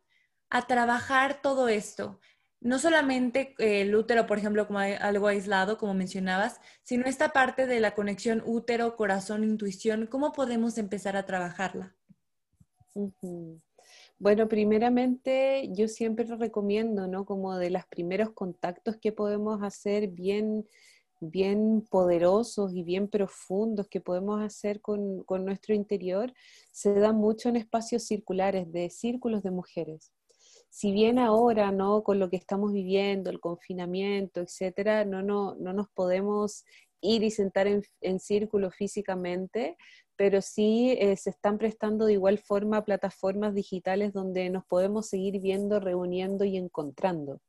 a 0.48 0.68
trabajar 0.68 1.42
todo 1.42 1.66
esto? 1.66 2.20
No 2.60 2.78
solamente 2.78 3.54
eh, 3.58 3.82
el 3.82 3.94
útero, 3.94 4.26
por 4.26 4.38
ejemplo, 4.38 4.66
como 4.66 4.78
algo 4.78 5.28
aislado, 5.28 5.78
como 5.78 5.94
mencionabas, 5.94 6.60
sino 6.82 7.06
esta 7.06 7.30
parte 7.30 7.66
de 7.66 7.80
la 7.80 7.94
conexión 7.94 8.42
útero, 8.44 8.96
corazón, 8.96 9.44
intuición, 9.44 10.06
¿cómo 10.06 10.32
podemos 10.32 10.76
empezar 10.78 11.16
a 11.16 11.26
trabajarla? 11.26 11.96
Bueno, 14.18 14.48
primeramente 14.48 15.70
yo 15.72 15.88
siempre 15.88 16.26
recomiendo, 16.36 17.06
¿no? 17.08 17.24
Como 17.24 17.56
de 17.56 17.70
los 17.70 17.86
primeros 17.86 18.32
contactos 18.32 18.98
que 18.98 19.12
podemos 19.12 19.62
hacer 19.62 20.08
bien, 20.08 20.66
bien 21.20 21.82
poderosos 21.90 22.74
y 22.74 22.82
bien 22.82 23.08
profundos 23.08 23.88
que 23.88 24.02
podemos 24.02 24.42
hacer 24.42 24.82
con, 24.82 25.24
con 25.24 25.46
nuestro 25.46 25.74
interior, 25.74 26.34
se 26.72 26.92
da 26.92 27.12
mucho 27.12 27.48
en 27.48 27.56
espacios 27.56 28.04
circulares, 28.04 28.70
de 28.70 28.90
círculos 28.90 29.42
de 29.42 29.50
mujeres 29.50 30.12
si 30.70 30.92
bien 30.92 31.18
ahora, 31.18 31.72
¿no? 31.72 32.02
Con 32.02 32.18
lo 32.18 32.30
que 32.30 32.36
estamos 32.36 32.72
viviendo, 32.72 33.28
el 33.28 33.40
confinamiento, 33.40 34.40
etcétera, 34.40 35.04
no, 35.04 35.20
no, 35.22 35.56
no 35.56 35.72
nos 35.72 35.88
podemos 35.90 36.64
ir 37.00 37.22
y 37.22 37.30
sentar 37.30 37.66
en, 37.66 38.20
círculo 38.20 38.70
físicamente, 38.70 39.76
pero 40.16 40.40
sí 40.42 40.96
eh, 41.00 41.16
se 41.16 41.30
están 41.30 41.58
prestando 41.58 42.06
de 42.06 42.12
igual 42.14 42.38
forma 42.38 42.84
plataformas 42.84 43.54
digitales 43.54 44.12
donde 44.12 44.48
nos 44.50 44.64
podemos 44.66 45.08
seguir 45.08 45.40
viendo, 45.40 45.80
reuniendo 45.80 46.44
y 46.44 46.56
encontrando. 46.56 47.40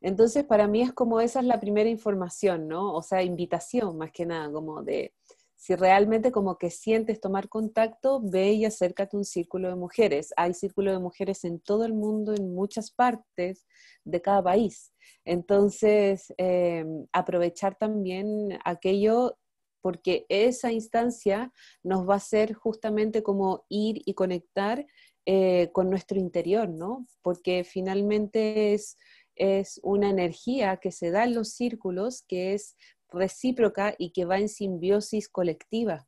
Entonces, 0.00 0.44
para 0.44 0.68
mí 0.68 0.82
es 0.82 0.92
como 0.92 1.20
esa 1.20 1.40
es 1.40 1.46
la 1.46 1.60
primera 1.60 1.88
información, 1.88 2.68
¿no? 2.68 2.94
O 2.94 3.02
sea, 3.02 3.22
invitación 3.22 3.96
más 3.98 4.12
que 4.12 4.26
nada, 4.26 4.50
como 4.52 4.82
de, 4.82 5.12
si 5.56 5.74
realmente 5.74 6.30
como 6.30 6.58
que 6.58 6.70
sientes 6.70 7.20
tomar 7.20 7.48
contacto, 7.48 8.20
ve 8.22 8.52
y 8.52 8.64
acércate 8.66 9.16
a 9.16 9.18
un 9.18 9.24
círculo 9.24 9.68
de 9.68 9.76
mujeres. 9.76 10.32
Hay 10.36 10.54
círculos 10.54 10.94
de 10.94 11.00
mujeres 11.00 11.44
en 11.44 11.60
todo 11.60 11.84
el 11.84 11.94
mundo, 11.94 12.34
en 12.34 12.54
muchas 12.54 12.90
partes 12.90 13.66
de 14.04 14.20
cada 14.20 14.42
país. 14.42 14.92
Entonces, 15.24 16.32
em, 16.36 17.06
aprovechar 17.12 17.76
también 17.76 18.58
aquello 18.64 19.38
porque 19.80 20.26
esa 20.28 20.72
instancia 20.72 21.52
nos 21.82 22.08
va 22.08 22.14
a 22.14 22.16
hacer 22.16 22.54
justamente 22.54 23.22
como 23.22 23.64
ir 23.68 24.02
y 24.04 24.14
conectar 24.14 24.86
eh, 25.24 25.70
con 25.72 25.90
nuestro 25.90 26.18
interior, 26.18 26.68
¿no? 26.68 27.06
Porque 27.22 27.64
finalmente 27.64 28.74
es 28.74 28.96
es 29.36 29.78
una 29.82 30.08
energía 30.10 30.78
que 30.78 30.90
se 30.90 31.10
da 31.10 31.24
en 31.24 31.34
los 31.34 31.50
círculos, 31.50 32.22
que 32.26 32.54
es 32.54 32.74
recíproca 33.10 33.94
y 33.98 34.10
que 34.10 34.24
va 34.24 34.38
en 34.38 34.48
simbiosis 34.48 35.28
colectiva. 35.28 36.06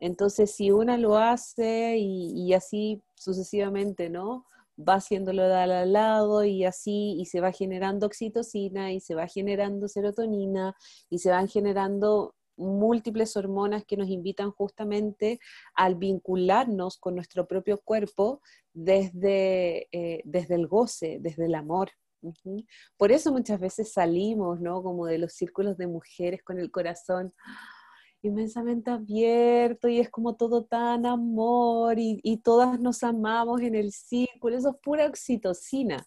Entonces, 0.00 0.50
si 0.54 0.70
una 0.70 0.98
lo 0.98 1.16
hace 1.16 1.96
y, 1.98 2.52
así 2.52 3.02
sucesivamente, 3.14 4.10
¿no? 4.10 4.46
Va 4.76 4.94
haciéndolo 4.96 5.44
de 5.48 5.54
al 5.54 5.92
lado 5.92 6.44
y 6.44 6.64
así, 6.64 7.16
y 7.18 7.26
se 7.26 7.40
va 7.40 7.52
generando 7.52 8.06
oxitocina 8.06 8.92
y 8.92 9.00
se 9.00 9.14
va 9.14 9.28
generando 9.28 9.88
serotonina 9.88 10.74
y 11.08 11.20
se 11.20 11.30
van 11.30 11.48
generando 11.48 12.34
múltiples 12.56 13.36
hormonas 13.36 13.84
que 13.84 13.96
nos 13.96 14.08
invitan 14.08 14.50
justamente 14.50 15.40
al 15.74 15.96
vincularnos 15.96 16.98
con 16.98 17.14
nuestro 17.14 17.46
propio 17.46 17.78
cuerpo 17.78 18.40
desde, 18.72 19.88
eh, 19.92 20.22
desde 20.24 20.56
el 20.56 20.66
goce, 20.66 21.18
desde 21.20 21.46
el 21.46 21.54
amor. 21.54 21.90
Por 22.96 23.12
eso 23.12 23.32
muchas 23.32 23.60
veces 23.60 23.92
salimos, 23.92 24.60
¿no? 24.60 24.82
Como 24.82 25.06
de 25.06 25.18
los 25.18 25.32
círculos 25.32 25.76
de 25.76 25.86
mujeres 25.86 26.42
con 26.42 26.58
el 26.58 26.70
corazón 26.70 27.32
inmensamente 28.22 28.90
abierto 28.90 29.88
y 29.88 30.00
es 30.00 30.10
como 30.10 30.34
todo 30.36 30.64
tan 30.64 31.06
amor 31.06 31.96
y, 31.98 32.40
todas 32.42 32.80
nos 32.80 33.02
amamos 33.02 33.60
en 33.60 33.74
el 33.74 33.92
círculo, 33.92 34.56
eso 34.56 34.70
es 34.70 34.76
pura 34.82 35.06
oxitocina. 35.06 36.06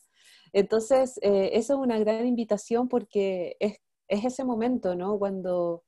Entonces, 0.53 1.19
eh, 1.21 1.51
eso 1.53 1.73
es 1.73 1.79
una 1.79 1.99
gran 1.99 2.25
invitación 2.25 2.87
porque 2.87 3.55
es, 3.59 3.77
es 4.07 4.25
ese 4.25 4.43
momento, 4.43 4.95
¿no? 4.95 5.17
Cuando 5.19 5.83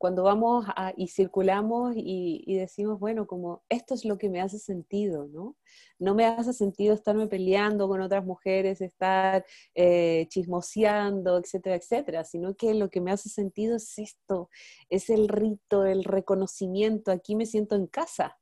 cuando 0.00 0.22
vamos 0.22 0.64
y 0.96 1.08
circulamos 1.08 1.92
y, 1.94 2.56
decimos, 2.56 2.98
bueno, 2.98 3.26
como 3.26 3.62
esto 3.68 3.92
es 3.92 4.06
lo 4.06 4.16
que 4.16 4.30
me 4.30 4.40
hace 4.40 4.58
sentido, 4.58 5.26
¿no? 5.26 5.58
No 5.98 6.14
me 6.14 6.24
hace 6.24 6.54
sentido 6.54 6.94
estarme 6.94 7.26
peleando 7.26 7.86
con 7.86 8.00
otras 8.00 8.24
mujeres, 8.24 8.80
estar 8.80 9.44
eh, 9.74 10.24
chismoseando, 10.30 11.36
etcétera, 11.36 11.76
etcétera, 11.76 12.24
sino 12.24 12.54
que 12.54 12.72
lo 12.72 12.88
que 12.88 13.02
me 13.02 13.10
hace 13.12 13.28
sentido 13.28 13.76
es 13.76 13.98
esto, 13.98 14.48
es 14.88 15.10
el 15.10 15.28
rito, 15.28 15.84
el 15.84 16.02
reconocimiento, 16.04 17.12
aquí 17.12 17.36
me 17.36 17.44
siento 17.44 17.76
en 17.76 17.86
casa. 17.86 18.38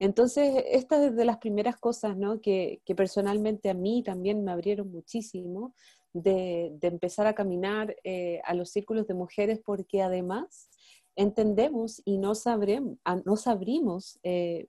Entonces, 0.00 0.64
esta 0.66 1.06
es 1.06 1.14
de 1.14 1.24
las 1.24 1.38
primeras 1.38 1.76
cosas 1.76 2.16
¿no? 2.16 2.40
que, 2.40 2.80
que 2.84 2.96
personalmente 2.96 3.70
a 3.70 3.74
mí 3.74 4.02
también 4.02 4.42
me 4.42 4.50
abrieron 4.50 4.90
muchísimo, 4.90 5.76
de, 6.14 6.78
empezar 6.80 7.26
a 7.26 7.34
caminar 7.34 7.96
eh, 8.04 8.40
a 8.44 8.54
los 8.54 8.70
círculos 8.70 9.06
de 9.06 9.14
mujeres 9.14 9.60
porque 9.62 10.00
además 10.00 10.70
entendemos 11.16 12.00
y 12.04 12.18
nos, 12.18 12.42
sabremos, 12.42 12.98
nos 13.24 13.46
abrimos 13.46 14.18
eh, 14.22 14.68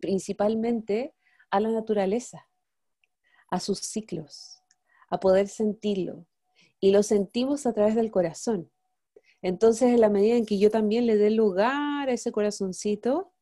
principalmente 0.00 1.14
a 1.50 1.60
la 1.60 1.70
naturaleza, 1.70 2.48
a 3.50 3.60
sus 3.60 3.80
ciclos, 3.80 4.62
a 5.10 5.20
poder 5.20 5.48
sentirlo. 5.48 6.26
Y 6.80 6.92
lo 6.92 7.02
sentimos 7.02 7.66
a 7.66 7.72
través 7.72 7.96
del 7.96 8.10
corazón. 8.10 8.70
Entonces, 9.42 9.90
en 9.90 10.00
la 10.00 10.08
medida 10.08 10.36
en 10.36 10.46
que 10.46 10.58
yo 10.58 10.70
también 10.70 11.06
le 11.06 11.16
dé 11.16 11.30
lugar 11.30 12.08
a 12.08 12.12
ese 12.12 12.30
corazoncito, 12.30 13.32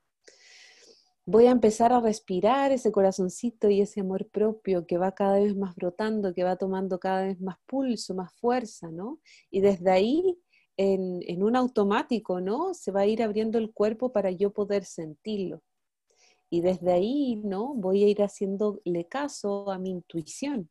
voy 1.26 1.47
a 1.47 1.50
empezar 1.50 1.92
a 1.92 2.00
respirar 2.00 2.71
ese 2.71 2.92
corazoncito 2.92 3.68
y 3.68 3.80
ese 3.80 4.00
amor 4.00 4.28
propio 4.28 4.87
que 4.87 4.97
va 4.97 5.12
cada 5.12 5.40
vez 5.40 5.56
más 5.56 5.75
brotando, 5.75 6.33
que 6.33 6.45
va 6.45 6.56
tomando 6.56 7.00
cada 7.00 7.23
vez 7.25 7.40
más 7.40 7.56
pulso, 7.66 8.14
más 8.14 8.33
fuerza, 8.35 8.90
¿no? 8.92 9.18
Y 9.50 9.61
desde 9.61 9.90
ahí, 9.90 10.38
en, 10.76 11.42
un 11.42 11.56
automático, 11.56 12.40
¿no? 12.40 12.75
Se 12.75 12.92
va 12.92 13.00
a 13.00 13.06
ir 13.06 13.23
abriendo 13.23 13.59
el 13.59 13.73
cuerpo 13.73 14.12
para 14.12 14.30
yo 14.30 14.52
poder 14.52 14.85
sentirlo. 14.85 15.62
Y 16.49 16.61
desde 16.61 16.92
ahí, 16.92 17.37
¿no? 17.45 17.75
Voy 17.75 18.04
a 18.04 18.09
ir 18.09 18.23
haciéndole 18.23 19.06
caso 19.09 19.71
a 19.71 19.78
mi 19.78 19.90
intuición. 19.90 20.71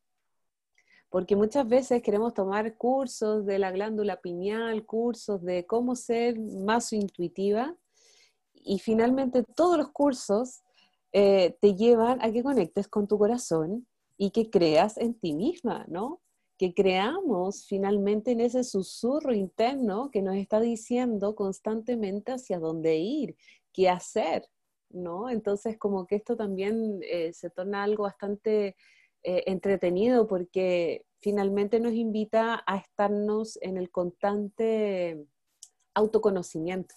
Porque 1.09 1.35
muchas 1.35 1.67
veces 1.67 2.01
queremos 2.01 2.33
tomar 2.33 2.77
cursos 2.77 3.45
de 3.45 3.59
la 3.59 3.71
glándula 3.71 4.21
pineal, 4.21 4.85
cursos 4.85 5.43
de 5.43 5.65
cómo 5.65 5.95
ser 5.95 6.39
más 6.39 6.93
intuitiva, 6.93 7.75
y 8.65 8.79
finalmente 8.79 9.43
todos 9.43 9.77
los 9.77 9.91
cursos 9.91 10.63
eh, 11.13 11.55
te 11.61 11.75
llevan 11.75 12.21
a 12.21 12.31
que 12.31 12.43
conectes 12.43 12.87
con 12.87 13.07
tu 13.07 13.17
corazón 13.17 13.87
y 14.17 14.31
que 14.31 14.49
creas 14.49 14.97
en 14.97 15.13
ti 15.13 15.33
misma, 15.33 15.85
¿no? 15.87 16.21
Que 16.57 16.73
creamos 16.73 17.65
finalmente 17.67 18.31
en 18.31 18.41
ese 18.41 18.63
susurro 18.63 19.33
interno 19.33 20.09
que 20.11 20.21
nos 20.21 20.35
está 20.35 20.59
diciendo 20.59 21.35
constantemente 21.35 22.31
hacia 22.31 22.59
dónde 22.59 22.97
ir, 22.97 23.37
qué 23.71 23.89
hacer, 23.89 24.45
¿no? 24.89 25.29
Entonces 25.29 25.77
como 25.77 26.07
que 26.07 26.15
esto 26.15 26.35
también 26.35 26.99
eh, 27.03 27.33
se 27.33 27.49
torna 27.49 27.83
algo 27.83 28.03
bastante 28.03 28.75
eh, 29.23 29.43
entretenido 29.45 30.27
porque 30.27 31.05
finalmente 31.21 31.79
nos 31.79 31.93
invita 31.93 32.63
a 32.65 32.77
estarnos 32.77 33.57
en 33.61 33.77
el 33.77 33.91
constante 33.91 35.25
autoconocimiento. 35.93 36.95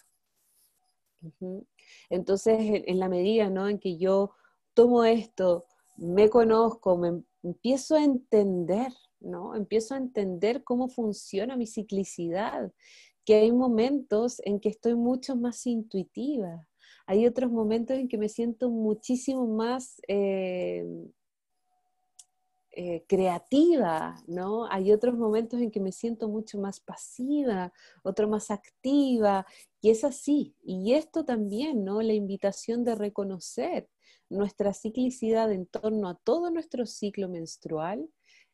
Entonces, 2.11 2.57
en 2.87 2.98
la 2.98 3.09
medida 3.09 3.44
en 3.44 3.78
que 3.78 3.96
yo 3.96 4.33
tomo 4.74 5.04
esto, 5.04 5.66
me 5.96 6.28
conozco, 6.28 6.96
me 6.96 7.22
empiezo 7.42 7.96
a 7.96 8.04
entender, 8.04 8.92
¿no? 9.20 9.54
Empiezo 9.54 9.94
a 9.94 9.98
entender 9.98 10.62
cómo 10.62 10.88
funciona 10.88 11.57
mi 11.57 11.66
ciclicidad, 11.66 12.72
que 13.24 13.35
hay 13.35 13.52
momentos 13.52 14.40
en 14.44 14.61
que 14.61 14.68
estoy 14.68 14.94
mucho 14.94 15.37
más 15.37 15.66
intuitiva, 15.66 16.66
hay 17.07 17.26
otros 17.26 17.50
momentos 17.50 17.96
en 17.96 18.07
que 18.07 18.18
me 18.18 18.28
siento 18.28 18.70
muchísimo 18.70 19.46
más 19.46 20.00
eh, 20.09 20.85
eh, 22.81 23.05
creativa, 23.09 24.23
¿no? 24.29 24.71
Hay 24.71 24.93
otros 24.93 25.17
momentos 25.17 25.61
en 25.61 25.73
que 25.73 25.81
me 25.81 25.91
siento 25.91 26.29
mucho 26.29 26.61
más 26.61 26.79
pasiva, 26.79 27.73
otro 28.05 28.29
más 28.29 28.53
activa, 28.53 29.45
y 29.81 29.91
es 29.91 30.05
así. 30.05 30.55
Y 30.62 30.95
esto 30.95 31.25
también, 31.25 31.85
¿no? 31.85 32.03
La 32.03 32.12
invitación 32.12 32.85
de 32.85 32.95
reconocer 32.95 33.88
nuestra 34.31 34.73
ciclicidad 34.75 35.51
en 35.51 35.67
torno 35.67 36.09
a 36.09 36.14
todo 36.23 36.53
nuestro 36.53 36.87
ciclo 36.87 37.29
menstrual 37.29 38.09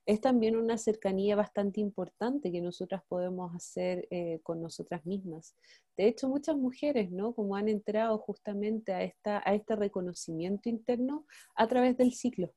es 0.07 0.23
también 0.23 0.57
una 0.57 0.79
cercanía 0.79 1.37
bastante 1.37 1.83
importante 1.83 2.51
que 2.51 2.63
nosotras 2.63 3.03
podemos 3.07 3.55
hacer 3.55 4.09
eh, 4.11 4.41
con 4.43 4.63
nosotras 4.63 5.05
mismas. 5.05 5.55
De 5.99 6.09
hecho, 6.09 6.31
muchas 6.31 6.57
mujeres, 6.57 7.11
¿no? 7.11 7.35
Como 7.35 7.57
han 7.57 7.69
entrado 7.69 8.17
justamente 8.17 8.95
a, 8.95 9.03
esta, 9.03 9.43
a 9.45 9.55
este 9.55 9.77
reconocimiento 9.77 10.71
interno 10.71 11.27
a 11.55 11.67
través 11.67 11.99
del 11.99 12.15
ciclo 12.15 12.55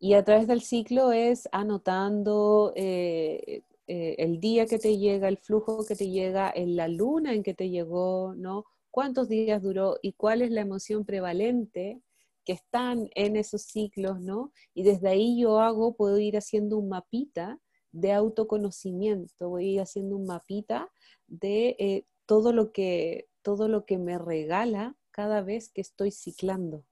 y 0.00 0.14
a 0.14 0.24
través 0.24 0.46
del 0.48 0.62
ciclo 0.62 1.12
es 1.12 1.46
anotando 1.52 2.72
eh, 2.74 3.62
eh, 3.86 4.14
el 4.18 4.40
día 4.40 4.64
que 4.66 4.78
te 4.78 4.96
llega, 4.96 5.28
el 5.28 5.36
flujo 5.36 5.84
que 5.84 5.94
te 5.94 6.08
llega, 6.08 6.50
en 6.54 6.74
la 6.74 6.88
luna 6.88 7.34
en 7.34 7.42
que 7.42 7.52
te 7.52 7.68
llegó, 7.68 8.34
¿no? 8.34 8.64
Cuántos 8.90 9.28
días 9.28 9.62
duró 9.62 9.98
y 10.00 10.14
cuál 10.14 10.40
es 10.40 10.50
la 10.52 10.62
emoción 10.62 11.04
prevalente 11.04 12.00
que 12.46 12.54
están 12.54 13.10
en 13.14 13.36
esos 13.36 13.62
ciclos, 13.62 14.20
¿no? 14.20 14.52
Y 14.72 14.84
desde 14.84 15.08
ahí 15.08 15.38
yo 15.38 15.60
hago, 15.60 15.94
puedo 15.94 16.18
ir 16.18 16.38
haciendo 16.38 16.78
un 16.78 16.88
mapita 16.88 17.60
de 17.92 18.12
autoconocimiento, 18.12 19.50
voy 19.50 19.64
a 19.64 19.72
ir 19.72 19.80
haciendo 19.82 20.16
un 20.16 20.24
mapita 20.26 20.90
de 21.26 21.76
eh, 21.78 22.06
todo, 22.24 22.54
lo 22.54 22.72
que, 22.72 23.28
todo 23.42 23.68
lo 23.68 23.84
que 23.84 23.98
me 23.98 24.16
regala 24.16 24.96
cada 25.10 25.42
vez 25.42 25.68
que 25.68 25.82
estoy 25.82 26.10
ciclando. 26.10 26.84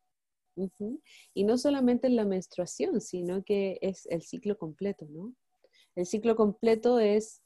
Y 1.35 1.45
no 1.45 1.59
solamente 1.59 2.07
en 2.07 2.17
la 2.17 2.25
menstruación, 2.25 3.01
sino 3.01 3.43
que 3.45 3.79
es 3.81 4.07
el 4.07 4.23
ciclo 4.23 4.59
completo, 4.59 5.07
¿no? 5.09 5.35
El 5.95 6.07
ciclo 6.07 6.37
completo 6.37 6.99
es 7.01 7.43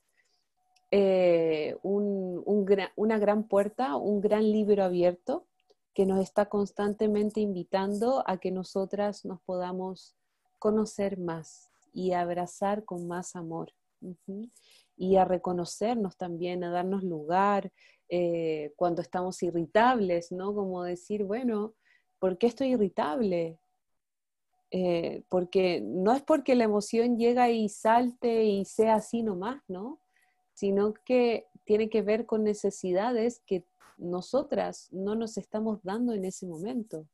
eh, 0.90 1.76
una 1.82 3.18
gran 3.18 3.48
puerta, 3.48 3.96
un 3.96 4.20
gran 4.20 4.50
libro 4.50 4.84
abierto 4.84 5.46
que 5.94 6.06
nos 6.06 6.20
está 6.20 6.46
constantemente 6.50 7.40
invitando 7.40 8.22
a 8.26 8.38
que 8.38 8.50
nosotras 8.50 9.24
nos 9.24 9.40
podamos 9.42 10.16
conocer 10.58 11.18
más 11.18 11.70
y 11.92 12.12
abrazar 12.12 12.84
con 12.84 13.06
más 13.06 13.36
amor. 13.36 13.72
Y 14.96 15.16
a 15.16 15.24
reconocernos 15.24 16.16
también, 16.16 16.64
a 16.64 16.70
darnos 16.70 17.02
lugar 17.04 17.72
eh, 18.08 18.72
cuando 18.76 19.00
estamos 19.00 19.42
irritables, 19.42 20.32
¿no? 20.32 20.54
Como 20.54 20.82
decir, 20.82 21.24
bueno, 21.24 21.74
¿Por 22.22 22.38
qué 22.38 22.46
estoy 22.46 22.68
irritable? 22.68 23.58
Eh, 24.70 25.24
porque 25.28 25.80
no 25.80 26.12
es 26.12 26.22
porque 26.22 26.54
la 26.54 26.62
emoción 26.62 27.18
llega 27.18 27.50
y 27.50 27.68
salte 27.68 28.44
y 28.44 28.64
sea 28.64 28.94
así 28.94 29.24
nomás, 29.24 29.60
¿no? 29.66 29.98
Sino 30.54 30.94
que 30.94 31.48
tiene 31.64 31.90
que 31.90 32.00
ver 32.00 32.24
con 32.24 32.44
necesidades 32.44 33.42
que 33.44 33.66
nosotras 33.98 34.86
no 34.92 35.16
nos 35.16 35.36
estamos 35.36 35.82
dando 35.82 36.12
en 36.12 36.24
ese 36.24 36.46
momento. 36.46 37.08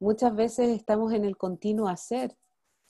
Muchas 0.00 0.34
veces 0.34 0.70
estamos 0.70 1.12
en 1.12 1.24
el 1.24 1.36
continuo 1.36 1.86
hacer 1.86 2.36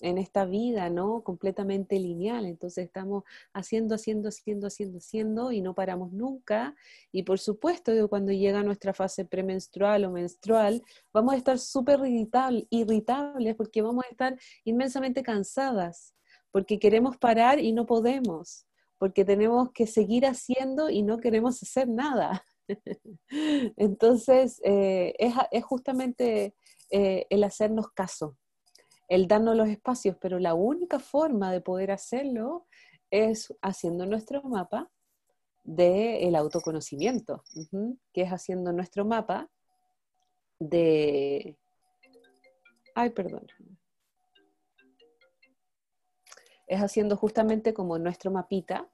en 0.00 0.18
esta 0.18 0.44
vida, 0.44 0.90
¿no? 0.90 1.22
Completamente 1.22 1.98
lineal. 1.98 2.46
Entonces 2.46 2.86
estamos 2.86 3.24
haciendo, 3.52 3.94
haciendo, 3.94 4.28
haciendo, 4.28 4.66
haciendo, 4.66 4.98
haciendo 4.98 5.52
y 5.52 5.60
no 5.60 5.74
paramos 5.74 6.12
nunca. 6.12 6.74
Y 7.12 7.22
por 7.22 7.38
supuesto 7.38 7.92
cuando 8.08 8.32
llega 8.32 8.62
nuestra 8.62 8.92
fase 8.92 9.24
premenstrual 9.24 10.04
o 10.04 10.10
menstrual, 10.10 10.82
vamos 11.12 11.34
a 11.34 11.36
estar 11.36 11.58
súper 11.58 12.00
irritables 12.04 13.54
porque 13.56 13.82
vamos 13.82 14.04
a 14.04 14.10
estar 14.10 14.38
inmensamente 14.64 15.22
cansadas, 15.22 16.14
porque 16.50 16.78
queremos 16.78 17.16
parar 17.16 17.58
y 17.58 17.72
no 17.72 17.86
podemos, 17.86 18.66
porque 18.98 19.24
tenemos 19.24 19.70
que 19.72 19.86
seguir 19.86 20.26
haciendo 20.26 20.90
y 20.90 21.02
no 21.02 21.18
queremos 21.18 21.62
hacer 21.62 21.88
nada. 21.88 22.44
Entonces, 23.76 24.60
eh, 24.64 25.14
es, 25.18 25.64
justamente 25.64 26.54
eh, 26.90 27.26
el 27.30 27.44
hacernos 27.44 27.88
caso 27.92 28.36
el 29.14 29.28
darnos 29.28 29.56
los 29.56 29.68
espacios, 29.68 30.16
pero 30.20 30.40
la 30.40 30.54
única 30.54 30.98
forma 30.98 31.52
de 31.52 31.60
poder 31.60 31.92
hacerlo 31.92 32.66
es 33.10 33.54
haciendo 33.62 34.06
nuestro 34.06 34.42
mapa 34.42 34.90
del 35.62 36.34
autoconocimiento, 36.34 37.44
que 38.12 38.22
es 38.22 38.30
haciendo 38.30 38.72
nuestro 38.72 39.04
mapa 39.04 39.48
de... 40.58 41.56
Ay, 42.96 43.10
perdón. 43.10 43.46
Es 46.66 46.80
haciendo 46.82 47.16
justamente 47.16 47.72
como 47.72 47.98
nuestro 47.98 48.32
mapita 48.32 48.88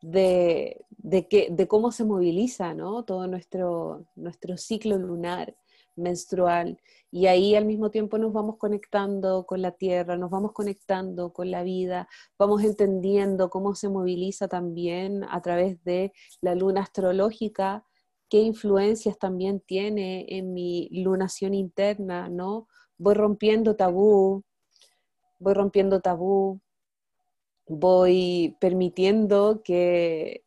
de, 0.00 0.84
que, 1.28 1.48
de 1.50 1.66
cómo 1.66 1.90
se 1.90 2.04
moviliza 2.04 2.74
¿no? 2.74 3.04
todo 3.04 3.26
nuestro, 3.26 4.06
nuestro 4.14 4.56
ciclo 4.56 4.98
lunar, 4.98 5.56
menstrual 5.96 6.80
y 7.14 7.26
ahí 7.26 7.54
al 7.54 7.64
mismo 7.64 7.90
tiempo 7.90 8.18
nos 8.18 8.32
vamos 8.32 8.56
conectando 8.58 9.46
con 9.46 9.62
la 9.62 9.70
tierra, 9.70 10.16
nos 10.16 10.30
vamos 10.30 10.52
conectando 10.52 11.32
con 11.32 11.50
la 11.50 11.62
vida, 11.62 12.08
vamos 12.36 12.64
entendiendo 12.64 13.50
cómo 13.50 13.76
se 13.76 13.88
moviliza 13.88 14.48
también 14.48 15.24
a 15.30 15.40
través 15.40 15.82
de 15.84 16.12
la 16.40 16.56
luna 16.56 16.82
astrológica, 16.82 17.84
qué 18.28 18.40
influencias 18.40 19.16
también 19.16 19.60
tiene 19.60 20.26
en 20.28 20.52
mi 20.52 20.88
lunación 20.90 21.54
interna, 21.54 22.28
¿no? 22.28 22.66
Voy 22.98 23.14
rompiendo 23.14 23.76
tabú, 23.76 24.42
voy 25.38 25.54
rompiendo 25.54 26.00
tabú, 26.00 26.60
voy 27.68 28.56
permitiendo 28.60 29.62
que, 29.62 30.44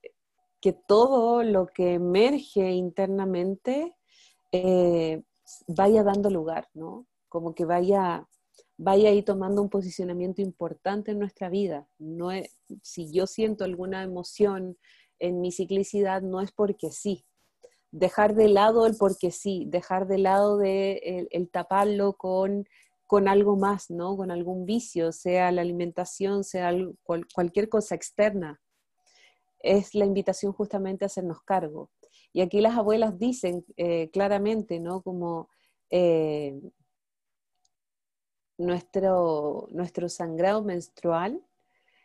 que 0.59 0.73
todo 0.73 1.43
lo 1.43 1.67
que 1.67 1.93
emerge 1.93 2.71
internamente 2.71 3.95
eh, 4.51 5.23
vaya 5.67 6.03
dando 6.03 6.29
lugar, 6.29 6.67
¿no? 6.73 7.05
Como 7.29 7.53
que 7.53 7.65
vaya, 7.65 8.27
vaya 8.77 9.09
ahí 9.09 9.23
tomando 9.23 9.61
un 9.61 9.69
posicionamiento 9.69 10.41
importante 10.41 11.11
en 11.11 11.19
nuestra 11.19 11.49
vida. 11.49 11.87
No 11.97 12.29
si 12.81 13.11
yo 13.11 13.27
siento 13.27 13.63
alguna 13.63 14.03
emoción 14.03 14.77
en 15.19 15.41
mi 15.41 15.51
ciclicidad, 15.51 16.21
no 16.21 16.41
es 16.41 16.51
porque 16.51 16.91
sí. 16.91 17.25
Dejar 17.91 18.35
de 18.35 18.49
lado 18.49 18.85
el 18.85 18.95
porque 18.97 19.31
sí, 19.31 19.65
dejar 19.67 20.07
de 20.07 20.17
lado 20.17 20.57
de 20.57 21.27
el, 21.31 21.49
taparlo 21.49 22.13
con, 22.13 22.67
con 23.05 23.27
algo 23.27 23.55
más, 23.55 23.89
¿no? 23.89 24.17
Con 24.17 24.29
algún 24.29 24.65
vicio, 24.65 25.11
sea 25.11 25.51
la 25.51 25.61
alimentación, 25.61 26.43
sea 26.43 26.71
cualquier 27.33 27.69
cosa 27.69 27.95
externa. 27.95 28.59
Es 29.59 29.95
la 29.95 30.05
invitación 30.05 30.51
justamente 30.51 31.05
a 31.05 31.07
hacernos 31.07 31.41
cargo. 31.41 31.89
Y 32.37 32.41
aquí 32.41 32.61
las 32.61 32.77
abuelas 32.77 33.17
dicen 33.17 33.65
eh, 33.77 34.11
claramente, 34.11 34.79
¿no? 34.79 35.01
Como 35.01 35.49
eh, 35.89 36.61
nuestro, 38.59 39.67
nuestro 39.71 40.07
sangrado 40.07 40.63
menstrual 40.63 41.41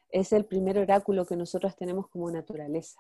es 0.09 0.33
el 0.33 0.47
primer 0.47 0.79
oráculo 0.79 1.27
que 1.27 1.37
nosotros 1.37 1.77
tenemos 1.77 2.09
como 2.09 2.31
naturaleza. 2.31 2.99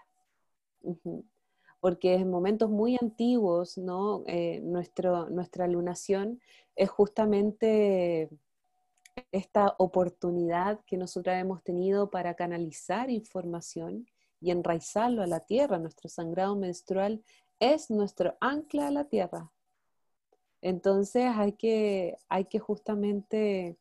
Porque 1.80 2.16
en 2.16 2.28
momentos 2.28 2.68
muy 2.68 2.98
antiguos, 3.00 3.78
¿no? 3.78 4.24
Eh, 4.26 4.60
nuestra 4.60 5.66
lunación 5.68 6.38
es 6.76 6.90
justamente 6.90 8.28
esta 9.30 9.74
oportunidad 9.78 10.80
que 10.84 10.98
nosotros 10.98 11.34
hemos 11.34 11.62
tenido 11.62 12.10
para 12.10 12.34
canalizar 12.34 13.08
información 13.08 14.06
y 14.42 14.50
enraizarlo 14.50 15.22
a 15.22 15.26
la 15.26 15.40
tierra. 15.40 15.78
Nuestro 15.78 16.08
sangrado 16.08 16.56
menstrual 16.56 17.22
es 17.60 17.90
nuestro 17.90 18.36
ancla 18.40 18.88
a 18.88 18.90
la 18.90 19.04
tierra. 19.04 19.52
Entonces 20.60 21.26
hay 21.34 21.52
que, 21.52 22.18
hay 22.28 22.46
que 22.46 22.58
justamente 22.58 23.78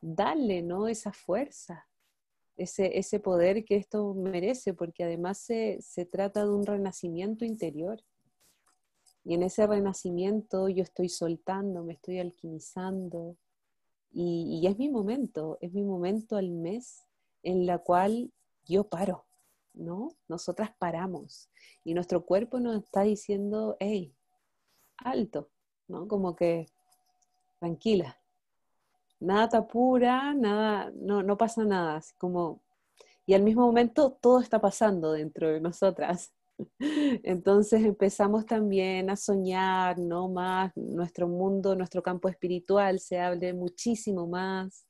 darle 0.00 0.62
¿no? 0.62 0.86
esa 0.86 1.12
fuerza, 1.12 1.86
ese, 2.56 2.98
ese 2.98 3.18
poder 3.18 3.64
que 3.64 3.76
esto 3.76 4.14
merece, 4.14 4.72
porque 4.72 5.04
además 5.04 5.38
se, 5.38 5.78
se 5.80 6.06
trata 6.06 6.44
de 6.44 6.50
un 6.50 6.64
renacimiento 6.64 7.44
interior. 7.44 8.02
Y 9.24 9.34
en 9.34 9.42
ese 9.42 9.66
renacimiento 9.66 10.68
yo 10.68 10.82
estoy 10.82 11.08
soltando, 11.08 11.82
me 11.82 11.94
estoy 11.94 12.20
alquimizando. 12.20 13.36
Y, 14.12 14.60
y, 14.60 14.66
es 14.66 14.78
mi 14.78 14.90
momento, 14.90 15.58
es 15.60 15.72
mi 15.72 15.84
momento 15.84 16.36
al 16.36 16.50
mes 16.50 17.06
en 17.42 17.66
la 17.66 17.78
cual 17.78 18.32
yo 18.64 18.84
paro. 18.84 19.24
¿No? 19.74 20.16
Nosotras 20.28 20.70
paramos 20.78 21.50
y 21.84 21.94
nuestro 21.94 22.24
cuerpo 22.24 22.60
nos 22.60 22.82
está 22.82 23.02
diciendo, 23.02 23.76
hey, 23.80 24.14
alto, 24.98 25.50
¿no? 25.88 26.08
Como 26.08 26.36
que 26.36 26.66
tranquila, 27.58 28.18
nada 29.20 29.48
te 29.48 29.56
apura, 29.56 30.34
nada, 30.34 30.92
no, 30.94 31.22
no 31.22 31.38
pasa 31.38 31.64
nada, 31.64 32.00
como, 32.18 32.62
y 33.24 33.34
al 33.34 33.42
mismo 33.42 33.62
momento 33.66 34.18
todo 34.20 34.40
está 34.40 34.60
pasando 34.60 35.12
dentro 35.12 35.48
de 35.48 35.60
nosotras. 35.60 36.32
Entonces 37.22 37.84
empezamos 37.84 38.46
también 38.46 39.10
a 39.10 39.16
soñar, 39.16 39.98
¿no? 39.98 40.28
Más 40.28 40.72
nuestro 40.76 41.28
mundo, 41.28 41.74
nuestro 41.76 42.02
campo 42.02 42.28
espiritual 42.28 43.00
se 43.00 43.20
abre 43.20 43.52
muchísimo 43.52 44.26
más. 44.26 44.86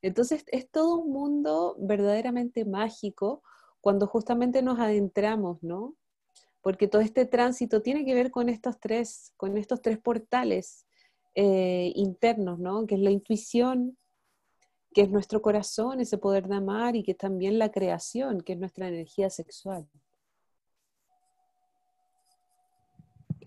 Entonces 0.00 0.44
es 0.48 0.70
todo 0.70 0.98
un 0.98 1.12
mundo 1.12 1.76
verdaderamente 1.78 2.64
mágico 2.64 3.42
cuando 3.82 4.06
justamente 4.06 4.62
nos 4.62 4.78
adentramos, 4.78 5.62
¿no? 5.62 5.96
Porque 6.62 6.86
todo 6.86 7.02
este 7.02 7.26
tránsito 7.26 7.82
tiene 7.82 8.04
que 8.04 8.14
ver 8.14 8.30
con 8.30 8.48
estos 8.48 8.78
tres, 8.78 9.34
con 9.36 9.58
estos 9.58 9.82
tres 9.82 9.98
portales 9.98 10.86
eh, 11.34 11.92
internos, 11.96 12.60
¿no? 12.60 12.86
Que 12.86 12.94
es 12.94 13.00
la 13.00 13.10
intuición, 13.10 13.98
que 14.94 15.02
es 15.02 15.10
nuestro 15.10 15.42
corazón, 15.42 16.00
ese 16.00 16.16
poder 16.16 16.46
de 16.46 16.54
amar, 16.54 16.94
y 16.94 17.02
que 17.02 17.14
también 17.14 17.58
la 17.58 17.72
creación, 17.72 18.40
que 18.42 18.52
es 18.52 18.58
nuestra 18.60 18.86
energía 18.86 19.28
sexual. 19.30 19.88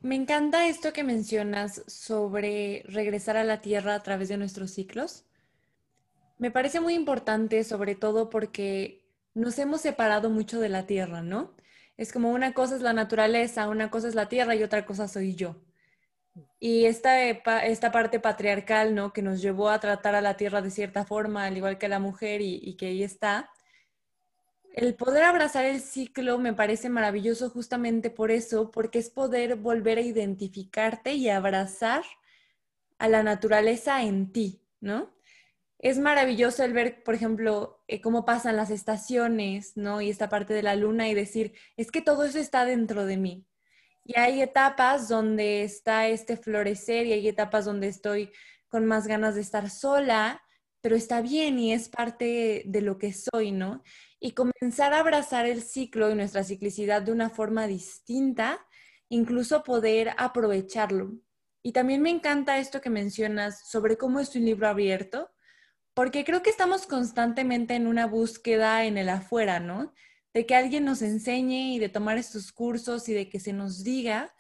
Me 0.02 0.16
encanta 0.16 0.68
esto 0.68 0.92
que 0.92 1.06
mencionas 1.06 1.82
sobre 1.88 2.84
regresar 2.88 3.38
a 3.38 3.46
la 3.46 3.62
tierra 3.62 3.96
a 3.96 4.04
través 4.04 4.28
de 4.28 4.38
nuestros 4.38 4.72
ciclos. 4.72 5.24
Me 6.38 6.52
parece 6.52 6.82
muy 6.82 6.94
importante, 6.94 7.64
sobre 7.64 7.96
todo 7.96 8.30
porque 8.30 9.05
nos 9.36 9.60
hemos 9.60 9.82
separado 9.82 10.30
mucho 10.32 10.60
de 10.60 10.70
la 10.70 10.88
tierra, 10.88 11.22
¿no? 11.22 11.56
Es 11.98 12.12
como 12.12 12.32
una 12.32 12.54
cosa 12.54 12.76
es 12.76 12.82
la 12.82 12.94
naturaleza, 12.94 13.70
una 13.70 13.92
cosa 13.92 14.08
es 14.08 14.16
la 14.16 14.28
tierra 14.30 14.56
y 14.56 14.64
otra 14.64 14.86
cosa 14.86 15.08
soy 15.08 15.36
yo. 15.36 15.58
Y 16.60 16.86
esta, 16.86 17.22
esta 17.66 17.92
parte 17.92 18.20
patriarcal, 18.20 18.96
¿no? 18.96 19.14
Que 19.14 19.22
nos 19.22 19.42
llevó 19.42 19.70
a 19.70 19.80
tratar 19.80 20.16
a 20.16 20.22
la 20.22 20.38
tierra 20.38 20.62
de 20.62 20.72
cierta 20.72 21.06
forma, 21.06 21.46
al 21.46 21.58
igual 21.58 21.78
que 21.78 21.86
a 21.86 21.90
la 21.90 22.00
mujer 22.00 22.42
y, 22.42 22.60
y 22.62 22.76
que 22.76 22.88
ahí 22.88 23.04
está. 23.04 23.50
El 24.74 24.96
poder 24.96 25.24
abrazar 25.24 25.66
el 25.66 25.80
ciclo 25.82 26.38
me 26.38 26.54
parece 26.54 26.90
maravilloso 26.90 27.50
justamente 27.50 28.10
por 28.10 28.32
eso, 28.32 28.72
porque 28.72 29.00
es 29.00 29.10
poder 29.10 29.56
volver 29.56 29.98
a 30.00 30.02
identificarte 30.02 31.14
y 31.14 31.30
abrazar 31.30 32.04
a 32.98 33.08
la 33.08 33.24
naturaleza 33.24 34.04
en 34.04 34.32
ti, 34.32 34.62
¿no? 34.82 35.15
Es 35.80 36.00
maravilloso 36.00 36.64
el 36.64 36.74
ver, 36.74 37.04
por 37.04 37.16
ejemplo, 37.16 37.84
eh, 37.88 38.02
cómo 38.02 38.26
pasan 38.26 38.56
las 38.56 38.72
estaciones, 38.72 39.76
¿no? 39.76 40.02
Y 40.02 40.10
esta 40.10 40.30
parte 40.30 40.54
de 40.54 40.64
la 40.64 40.76
luna 40.76 41.10
y 41.10 41.14
decir, 41.14 41.54
es 41.78 41.92
que 41.92 42.02
todo 42.02 42.24
eso 42.24 42.40
está 42.40 42.66
dentro 42.66 43.06
de 43.06 43.18
mí. 43.18 43.46
Y 44.04 44.20
hay 44.20 44.42
etapas 44.42 45.10
donde 45.10 45.64
está 45.64 46.08
este 46.08 46.38
florecer 46.38 47.08
y 47.08 47.14
hay 47.14 47.28
etapas 47.28 47.66
donde 47.66 47.88
estoy 47.88 48.32
con 48.68 48.86
más 48.86 49.08
ganas 49.08 49.36
de 49.36 49.42
estar 49.42 49.70
sola, 49.70 50.42
pero 50.82 50.96
está 50.96 51.22
bien 51.22 51.58
y 51.60 51.74
es 51.74 51.90
parte 51.90 52.64
de 52.66 52.82
lo 52.82 52.98
que 52.98 53.14
soy, 53.14 53.52
¿no? 53.52 53.84
Y 54.20 54.32
comenzar 54.32 54.94
a 54.94 55.00
abrazar 55.00 55.46
el 55.46 55.62
ciclo 55.62 56.12
y 56.12 56.16
nuestra 56.16 56.44
ciclicidad 56.44 57.02
de 57.02 57.12
una 57.12 57.30
forma 57.30 57.68
distinta, 57.68 58.66
incluso 59.10 59.64
poder 59.64 60.12
aprovecharlo. 60.18 61.14
Y 61.64 61.72
también 61.72 62.02
me 62.04 62.12
encanta 62.12 62.60
esto 62.60 62.82
que 62.82 62.92
mencionas 62.92 63.68
sobre 63.68 63.98
cómo 63.98 64.20
es 64.20 64.36
un 64.36 64.46
libro 64.46 64.68
abierto, 64.68 65.32
porque 65.96 66.26
creo 66.26 66.44
que 66.44 66.50
estamos 66.52 66.86
constantemente 66.86 67.74
en 67.74 67.88
una 67.88 68.06
búsqueda 68.06 68.84
en 68.84 68.98
el 68.98 69.10
afuera, 69.10 69.60
¿no? 69.62 69.94
De 70.34 70.46
que 70.46 70.54
alguien 70.54 70.84
nos 70.84 71.02
enseñe 71.02 71.74
y 71.74 71.80
de 71.80 71.90
tomar 71.90 72.18
estos 72.18 72.52
cursos 72.52 73.08
y 73.08 73.14
de 73.14 73.30
que 73.30 73.40
se 73.40 73.54
nos 73.54 73.84
diga, 73.84 74.36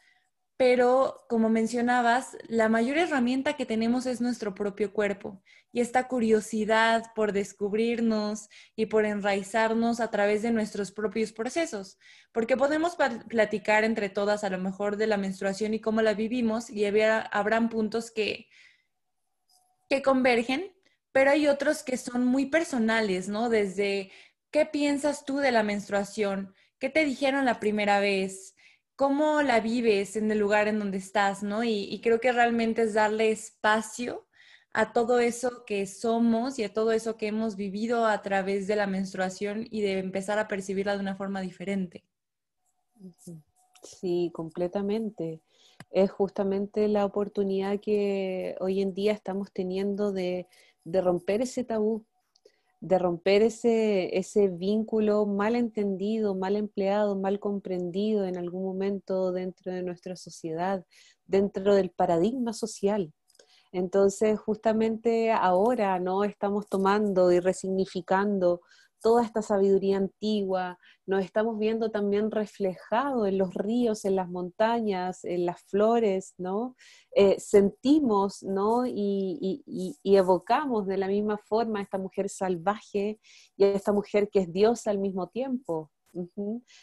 pero 0.57 1.25
como 1.29 1.49
mencionabas, 1.49 2.37
la 2.49 2.67
mayor 2.67 2.97
herramienta 2.97 3.53
que 3.53 3.65
tenemos 3.65 4.05
es 4.05 4.19
nuestro 4.19 4.53
propio 4.53 4.91
cuerpo 4.91 5.41
y 5.71 5.79
esta 5.79 6.09
curiosidad 6.09 7.05
por 7.15 7.31
descubrirnos 7.31 8.49
y 8.75 8.87
por 8.87 9.05
enraizarnos 9.05 10.01
a 10.01 10.11
través 10.11 10.41
de 10.41 10.51
nuestros 10.51 10.91
propios 10.91 11.31
procesos, 11.31 11.97
porque 12.33 12.57
podemos 12.57 12.97
platicar 13.29 13.85
entre 13.85 14.09
todas 14.09 14.43
a 14.43 14.49
lo 14.49 14.57
mejor 14.57 14.97
de 14.97 15.07
la 15.07 15.17
menstruación 15.17 15.73
y 15.73 15.79
cómo 15.79 16.01
la 16.01 16.13
vivimos 16.13 16.69
y 16.69 16.85
habrán 16.85 17.69
puntos 17.69 18.11
que, 18.11 18.47
que 19.89 20.01
convergen, 20.01 20.74
pero 21.15 21.31
hay 21.31 21.47
otros 21.47 21.81
que 21.81 21.95
son 21.95 22.27
muy 22.27 22.47
personales, 22.47 23.29
¿no? 23.29 23.47
Desde 23.47 24.11
qué 24.51 24.65
piensas 24.65 25.23
tú 25.23 25.37
de 25.37 25.53
la 25.53 25.63
menstruación, 25.63 26.53
qué 26.77 26.89
te 26.89 27.05
dijeron 27.05 27.45
la 27.45 27.61
primera 27.61 28.01
vez, 28.01 28.53
cómo 28.97 29.41
la 29.41 29.61
vives 29.61 30.17
en 30.17 30.29
el 30.29 30.39
lugar 30.39 30.67
en 30.67 30.77
donde 30.77 30.97
estás, 30.97 31.41
¿no? 31.41 31.63
Y, 31.63 32.01
creo 32.03 32.19
que 32.19 32.33
realmente 32.33 32.81
es 32.81 32.95
darle 32.95 33.31
espacio 33.31 34.27
a 34.73 34.91
todo 34.91 35.19
eso 35.19 35.63
que 35.65 35.87
somos 35.87 36.59
y 36.59 36.65
a 36.65 36.73
todo 36.73 36.91
eso 36.91 37.15
que 37.15 37.27
hemos 37.27 37.55
vivido 37.55 38.05
a 38.07 38.21
través 38.21 38.67
de 38.67 38.75
la 38.75 38.85
menstruación 38.85 39.65
y 39.71 39.83
de 39.83 39.99
empezar 39.99 40.37
a 40.37 40.49
percibirla 40.49 40.95
de 40.95 40.99
una 40.99 41.15
forma 41.15 41.39
diferente. 41.39 42.03
Sí, 43.83 44.31
completamente. 44.33 45.39
Es 45.91 46.11
justamente 46.11 46.89
la 46.89 47.05
oportunidad 47.05 47.79
que 47.79 48.57
hoy 48.59 48.81
en 48.81 48.93
día 48.93 49.13
estamos 49.13 49.53
teniendo 49.53 50.11
de, 50.11 50.47
de 50.85 51.01
romper 51.01 51.41
ese 51.41 51.65
tabú, 51.65 52.05
de 52.79 52.99
romper 52.99 53.41
ese, 53.41 54.17
ese 54.17 54.47
vínculo 54.47 55.25
mal 55.25 55.55
entendido, 55.55 56.35
mal 56.35 56.55
empleado, 56.55 57.17
mal 57.17 57.39
comprendido 57.39 58.25
en 58.25 58.37
algún 58.37 58.63
momento 58.63 59.31
dentro 59.31 59.73
de 59.73 59.83
nuestra 59.83 60.15
sociedad, 60.15 60.85
dentro 61.25 61.75
del 61.75 61.89
paradigma 61.89 62.53
social. 62.53 63.11
Entonces, 63.71 64.39
justamente 64.39 65.31
ahora, 65.31 65.99
¿no? 65.99 66.23
Estamos 66.23 66.67
tomando 66.69 67.31
y 67.31 67.41
resignificando 67.41 68.61
toda 69.05 69.23
esta 69.23 69.43
sabiduría 69.43 69.97
antigua, 69.97 70.79
nos 71.05 71.23
estamos 71.23 71.59
viendo 71.59 71.91
también 71.91 72.31
reflejado 72.31 73.27
en 73.27 73.37
los 73.37 73.53
ríos, 73.53 74.03
en 74.03 74.15
las 74.15 74.27
montañas, 74.31 75.23
en 75.25 75.45
las 75.45 75.61
flores, 75.65 76.33
¿no? 76.39 76.75
Eh, 77.15 77.39
sentimos, 77.39 78.41
¿no? 78.41 78.87
Y, 78.87 79.61
y, 79.67 80.15
evocamos 80.17 80.87
de 80.87 80.97
la 80.97 81.07
misma 81.07 81.37
forma 81.37 81.77
a 81.77 81.83
esta 81.83 81.99
mujer 81.99 82.29
salvaje 82.29 83.19
y 83.55 83.63
a 83.63 83.73
esta 83.73 83.93
mujer 83.93 84.27
que 84.31 84.39
es 84.39 84.51
diosa 84.51 84.89
al 84.89 84.97
mismo 84.97 85.27
tiempo. 85.27 85.91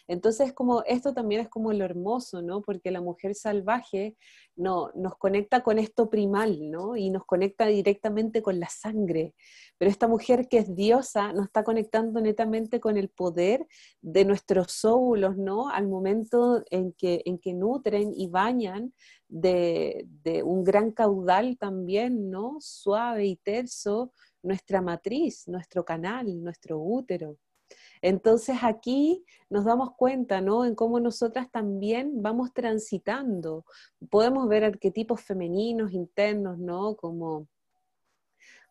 Entonces, 0.07 0.53
como 0.53 0.83
esto 0.85 1.15
también 1.15 1.41
es 1.41 1.49
como 1.49 1.73
lo 1.73 1.85
hermoso, 1.85 2.43
¿no? 2.43 2.61
Porque 2.63 2.91
la 2.91 3.01
mujer 3.01 3.35
salvaje 3.35 4.17
no, 4.57 4.91
nos 4.95 5.17
conecta 5.17 5.63
con 5.63 5.79
esto 5.79 6.11
primal, 6.11 6.71
¿no? 6.71 6.97
Y 6.97 7.11
nos 7.11 7.25
conecta 7.25 7.67
directamente 7.67 8.43
con 8.43 8.61
la 8.61 8.69
sangre. 8.69 9.35
Pero 9.79 9.91
esta 9.91 10.09
mujer 10.09 10.49
que 10.49 10.59
es 10.59 10.75
diosa 10.75 11.33
nos 11.33 11.47
está 11.47 11.65
conectando 11.65 12.21
netamente 12.21 12.81
con 12.81 12.97
el 12.97 13.09
poder 13.09 13.67
de 14.01 14.25
nuestros 14.25 14.85
óvulos, 14.85 15.37
¿no? 15.37 15.69
Al 15.69 15.89
momento 15.89 16.63
en 16.71 16.93
que, 16.93 17.23
en 17.25 17.39
que 17.39 17.55
nutren 17.55 18.13
y 18.15 18.29
bañan 18.29 18.93
de, 19.29 20.07
de 20.23 20.43
un 20.43 20.63
gran 20.63 20.93
caudal 20.93 21.57
también, 21.59 22.31
¿no? 22.31 22.57
Suave 22.61 23.27
y 23.27 23.37
terso, 23.37 24.13
nuestra 24.43 24.83
matriz, 24.83 25.49
nuestro 25.49 25.85
canal, 25.85 26.43
nuestro 26.43 26.79
útero. 26.79 27.39
Entonces 28.03 28.59
aquí 28.63 29.25
nos 29.49 29.65
damos 29.65 29.93
cuenta, 29.97 30.41
¿no? 30.41 30.65
En 30.65 30.75
cómo 30.75 31.01
nosotras 31.01 31.51
también 31.51 32.21
vamos 32.21 32.53
transitando. 32.53 33.65
Podemos 34.11 34.49
ver 34.49 34.65
arquetipos 34.65 35.21
femeninos 35.23 35.93
internos, 35.93 36.59
¿no? 36.59 36.97
Como 36.97 37.49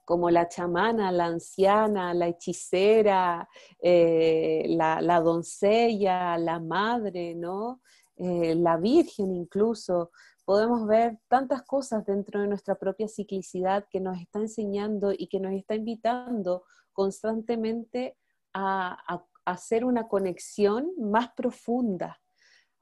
como 0.04 0.30
la 0.30 0.50
chamana, 0.50 1.10
la 1.10 1.28
anciana, 1.28 2.14
la 2.14 2.28
hechicera, 2.28 3.48
eh, 3.82 4.66
la, 4.68 5.22
doncella, 5.22 6.38
la 6.38 6.60
madre, 6.60 7.34
¿no? 7.34 7.82
Eh, 8.18 8.56
la 8.56 8.76
virgen 8.76 9.34
incluso. 9.34 10.12
Podemos 10.44 10.86
ver 10.86 11.18
tantas 11.30 11.62
cosas 11.62 12.06
dentro 12.06 12.42
de 12.42 12.48
nuestra 12.48 12.76
propia 12.76 13.08
ciclicidad 13.08 13.86
que 13.90 14.02
nos 14.02 14.20
está 14.20 14.40
enseñando 14.40 15.14
y 15.18 15.28
que 15.28 15.40
nos 15.40 15.54
está 15.54 15.76
invitando 15.76 16.66
constantemente 16.92 18.18
a, 18.54 19.26
hacer 19.46 19.86
una 19.86 20.08
conexión 20.08 20.92
más 20.98 21.32
profunda, 21.36 22.22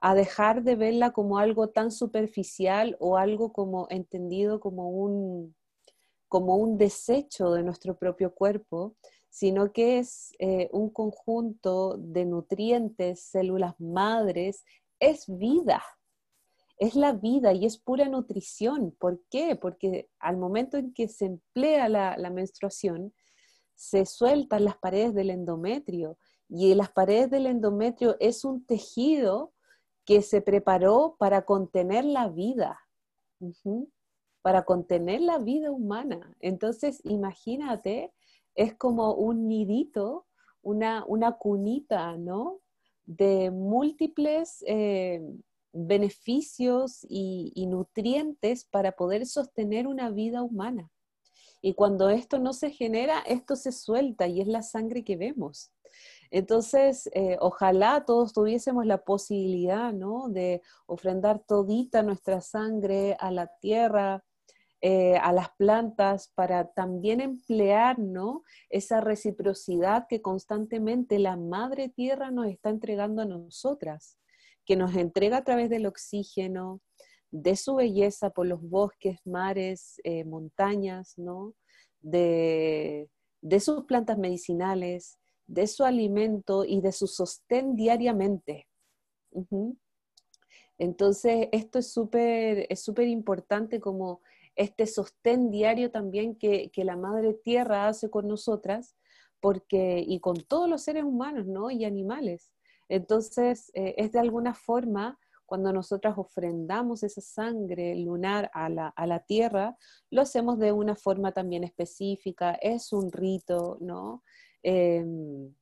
a 0.01 0.13
dejar 0.13 0.63
de 0.63 0.75
verla 0.75 1.12
como 1.12 1.38
algo 1.38 1.69
tan 1.69 1.91
superficial 1.91 2.97
o 2.99 3.17
algo 3.17 3.53
como 3.53 3.88
entendido 3.89 4.60
como 4.60 4.89
un, 4.89 5.55
como 6.27 6.58
un 6.58 6.77
desecho 6.77 7.51
de 7.51 7.63
nuestro 7.63 7.97
propio 7.97 8.34
cuerpo, 8.34 8.95
sino 9.29 9.71
que 9.71 9.99
es 9.99 10.34
eh, 10.39 10.69
un 10.73 10.89
conjunto 10.89 11.95
de 11.97 12.25
nutrientes, 12.25 13.21
células 13.21 13.79
madres, 13.79 14.63
es 14.99 15.25
vida, 15.27 15.82
es 16.77 16.95
la 16.95 17.13
vida 17.13 17.53
y 17.53 17.65
es 17.65 17.77
pura 17.77 18.08
nutrición. 18.10 18.95
¿Por 18.99 19.21
qué? 19.29 19.55
Porque 19.55 20.10
al 20.19 20.38
momento 20.38 20.77
en 20.77 20.93
que 20.93 21.08
se 21.08 21.25
emplea 21.25 21.89
la 21.89 22.29
menstruación, 22.29 23.13
se 23.79 24.05
sueltan 24.05 24.65
las 24.65 24.75
paredes 24.77 25.13
del 25.13 25.29
endometrio 25.29 26.17
y 26.49 26.75
las 26.75 26.91
paredes 26.91 27.29
del 27.29 27.45
endometrio 27.45 28.17
es 28.19 28.43
un 28.43 28.65
tejido 28.65 29.53
que 30.03 30.21
se 30.21 30.41
preparó 30.41 31.15
para 31.17 31.45
contener 31.45 32.03
la 32.03 32.27
vida, 32.27 32.77
para 34.41 34.65
contener 34.65 35.21
la 35.21 35.37
vida 35.37 35.71
humana. 35.71 36.35
Entonces, 36.41 36.99
imagínate, 37.05 38.11
es 38.53 38.75
como 38.75 39.13
un 39.13 39.47
nidito, 39.47 40.25
una, 40.61 41.05
una 41.07 41.37
cunita, 41.37 42.17
¿no? 42.17 42.59
De 43.05 43.49
múltiples 43.49 44.61
eh, 44.67 45.21
beneficios 45.71 47.07
y 47.09 47.65
nutrientes 47.65 48.65
para 48.65 48.91
poder 48.91 49.25
sostener 49.25 49.87
una 49.87 50.09
vida 50.09 50.43
humana. 50.43 50.91
Y 51.62 51.74
cuando 51.74 52.10
esto 52.10 52.39
no 52.39 52.54
se 52.54 52.72
genera, 52.72 53.19
esto 53.19 53.56
se 53.56 53.72
suelta 53.72 54.28
y 54.28 54.41
es 54.41 54.48
la 54.48 54.62
sangre 54.62 55.04
que 55.04 55.17
vemos. 55.17 55.72
Entonces, 56.32 57.10
eh, 57.13 57.38
ojalá 57.39 58.06
todos 58.06 58.34
tuviésemos 58.34 58.86
la 58.86 59.04
posibilidad, 59.04 59.91
¿no? 59.93 60.30
De 60.30 60.62
ofrendar 60.86 61.39
todita 61.39 62.04
nuestra 62.04 62.41
sangre 62.41 63.17
a 63.19 63.32
la 63.32 63.48
tierra, 63.60 64.24
eh, 64.82 65.17
a 65.17 65.34
las 65.34 65.50
plantas, 65.58 66.32
para 66.36 66.72
también 66.72 67.19
emplear, 67.19 67.98
¿no? 68.00 68.43
Esa 68.69 69.02
reciprocidad 69.02 70.06
que 70.08 70.22
constantemente 70.22 71.19
la 71.19 71.36
madre 71.36 71.89
tierra 71.89 72.32
nos 72.32 72.48
está 72.48 72.69
entregando 72.69 73.24
a 73.24 73.26
nosotras, 73.26 74.17
que 74.65 74.76
nos 74.76 74.95
entrega 74.95 75.38
a 75.38 75.43
través 75.43 75.69
del 75.69 75.88
oxígeno, 75.88 76.82
de 77.31 77.55
su 77.55 77.75
belleza 77.75 78.31
por 78.31 78.47
los 78.47 78.61
bosques, 78.61 79.19
mares, 79.25 79.99
eh, 80.03 80.23
montañas, 80.25 81.17
¿no? 81.17 81.53
De, 82.01 83.09
sus 83.59 83.85
plantas 83.85 84.17
medicinales, 84.17 85.17
de 85.47 85.67
su 85.67 85.83
alimento 85.83 86.65
y 86.65 86.81
de 86.81 86.91
su 86.91 87.07
sostén 87.07 87.75
diariamente. 87.75 88.67
Entonces, 90.77 91.49
esto 91.51 91.79
es 91.79 91.91
súper 91.91 92.65
es 92.69 92.81
súper 92.81 93.07
importante 93.07 93.79
como 93.79 94.21
este 94.55 94.87
sostén 94.87 95.51
diario 95.51 95.91
también 95.91 96.35
que, 96.35 96.71
la 96.75 96.97
Madre 96.97 97.33
Tierra 97.33 97.87
hace 97.87 98.09
con 98.09 98.27
nosotras, 98.27 98.95
porque, 99.39 100.03
y 100.05 100.19
con 100.19 100.35
todos 100.35 100.69
los 100.69 100.83
seres 100.83 101.03
humanos, 101.03 101.45
¿no? 101.45 101.71
Y 101.71 101.85
animales. 101.85 102.51
Entonces, 102.89 103.71
eh, 103.73 103.95
es 103.97 104.11
de 104.11 104.19
alguna 104.19 104.53
forma 104.53 105.17
cuando 105.49 105.73
nosotras 105.73 106.17
ofrendamos 106.17 107.03
esa 107.03 107.21
sangre 107.21 107.95
lunar 107.95 108.49
a 108.53 108.69
la, 108.69 109.19
tierra, 109.27 109.75
lo 110.09 110.21
hacemos 110.21 110.59
de 110.59 110.71
una 110.71 110.95
forma 110.95 111.33
también 111.33 111.63
específica, 111.63 112.53
es 112.62 112.93
un 112.93 113.12
rito, 113.12 113.77
¿no? 113.81 114.23
Em, 114.63 115.53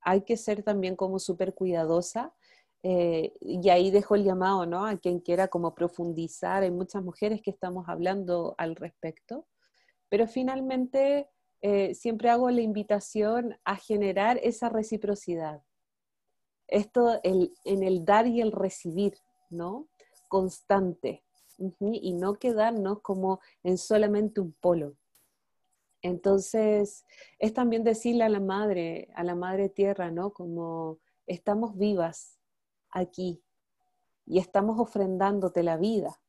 hay 0.00 0.22
que 0.22 0.36
ser 0.36 0.62
también 0.62 0.96
como 0.96 1.18
súper 1.18 1.54
cuidadosa. 1.54 2.34
Eh, 2.82 3.34
y 3.40 3.68
ahí 3.70 3.90
dejo 3.90 4.14
el 4.14 4.24
llamado, 4.24 4.64
¿no? 4.66 4.86
A 4.86 4.96
quien 4.98 5.20
quiera 5.20 5.48
como 5.48 5.74
profundizar, 5.74 6.62
hay 6.62 6.70
muchas 6.70 7.02
mujeres 7.02 7.42
que 7.42 7.50
estamos 7.50 7.88
hablando 7.88 8.54
al 8.56 8.76
respecto, 8.76 9.46
pero 10.08 10.26
finalmente 10.28 11.28
eh, 11.60 11.94
siempre 11.94 12.30
hago 12.30 12.50
la 12.50 12.60
invitación 12.60 13.58
a 13.64 13.76
generar 13.76 14.38
esa 14.42 14.68
reciprocidad, 14.68 15.62
esto 16.68 17.20
en 17.22 17.82
el 17.82 18.04
dar 18.04 18.26
y 18.26 18.40
el 18.40 18.52
recibir, 18.52 19.18
¿no? 19.50 19.88
Constante. 20.28 21.24
Y 21.80 22.12
no 22.12 22.34
quedarnos 22.34 23.00
como 23.00 23.40
en 23.64 23.78
solamente 23.78 24.40
un 24.40 24.52
polo. 24.52 24.96
Entonces, 26.02 27.04
es 27.38 27.52
también 27.52 27.82
decirle 27.82 28.24
a 28.24 28.28
la 28.28 28.40
madre, 28.40 29.08
a 29.14 29.24
la 29.24 29.34
madre 29.34 29.68
tierra, 29.68 30.10
¿no? 30.10 30.32
Como 30.32 30.98
estamos 31.26 31.76
vivas 31.76 32.38
aquí 32.90 33.42
y 34.24 34.38
estamos 34.38 34.78
ofrendándote 34.78 35.62
la 35.62 35.76
vida. 35.76 36.20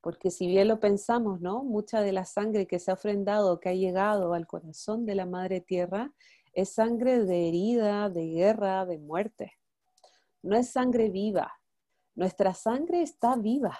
Porque 0.00 0.30
si 0.30 0.46
bien 0.46 0.68
lo 0.68 0.78
pensamos, 0.78 1.40
¿no? 1.40 1.64
Mucha 1.64 2.00
de 2.00 2.12
la 2.12 2.24
sangre 2.24 2.68
que 2.68 2.78
se 2.78 2.92
ha 2.92 2.94
ofrendado, 2.94 3.58
que 3.58 3.70
ha 3.70 3.74
llegado 3.74 4.34
al 4.34 4.46
corazón 4.46 5.04
de 5.04 5.16
la 5.16 5.26
Madre 5.26 5.60
Tierra, 5.60 6.12
es 6.52 6.68
sangre 6.74 7.24
de 7.24 7.48
herida, 7.48 8.08
de 8.08 8.26
guerra, 8.28 8.86
de 8.86 8.98
muerte. 8.98 9.55
No 10.42 10.56
es 10.56 10.70
sangre 10.70 11.10
viva. 11.10 11.52
Nuestra 12.14 12.54
sangre 12.54 13.02
está 13.02 13.36
viva. 13.36 13.78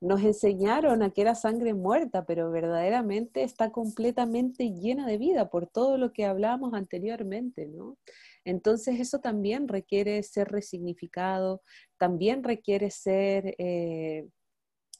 Nos 0.00 0.22
enseñaron 0.22 1.02
a 1.02 1.10
que 1.10 1.22
era 1.22 1.34
sangre 1.34 1.74
muerta, 1.74 2.24
pero 2.24 2.50
verdaderamente 2.52 3.42
está 3.42 3.72
completamente 3.72 4.70
llena 4.72 5.06
de 5.06 5.18
vida 5.18 5.50
por 5.50 5.66
todo 5.66 5.98
lo 5.98 6.12
que 6.12 6.24
hablábamos 6.24 6.72
anteriormente, 6.74 7.66
¿no? 7.66 7.98
Entonces 8.44 9.00
eso 9.00 9.18
también 9.18 9.66
requiere 9.66 10.22
ser 10.22 10.48
resignificado, 10.48 11.62
también 11.96 12.44
requiere 12.44 12.90
ser 12.90 13.56
eh, 13.58 14.28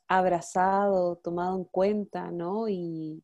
abrazado, 0.09 1.17
tomado 1.17 1.57
en 1.57 1.65
cuenta, 1.65 2.31
¿no? 2.33 2.69
Y, 2.69 3.23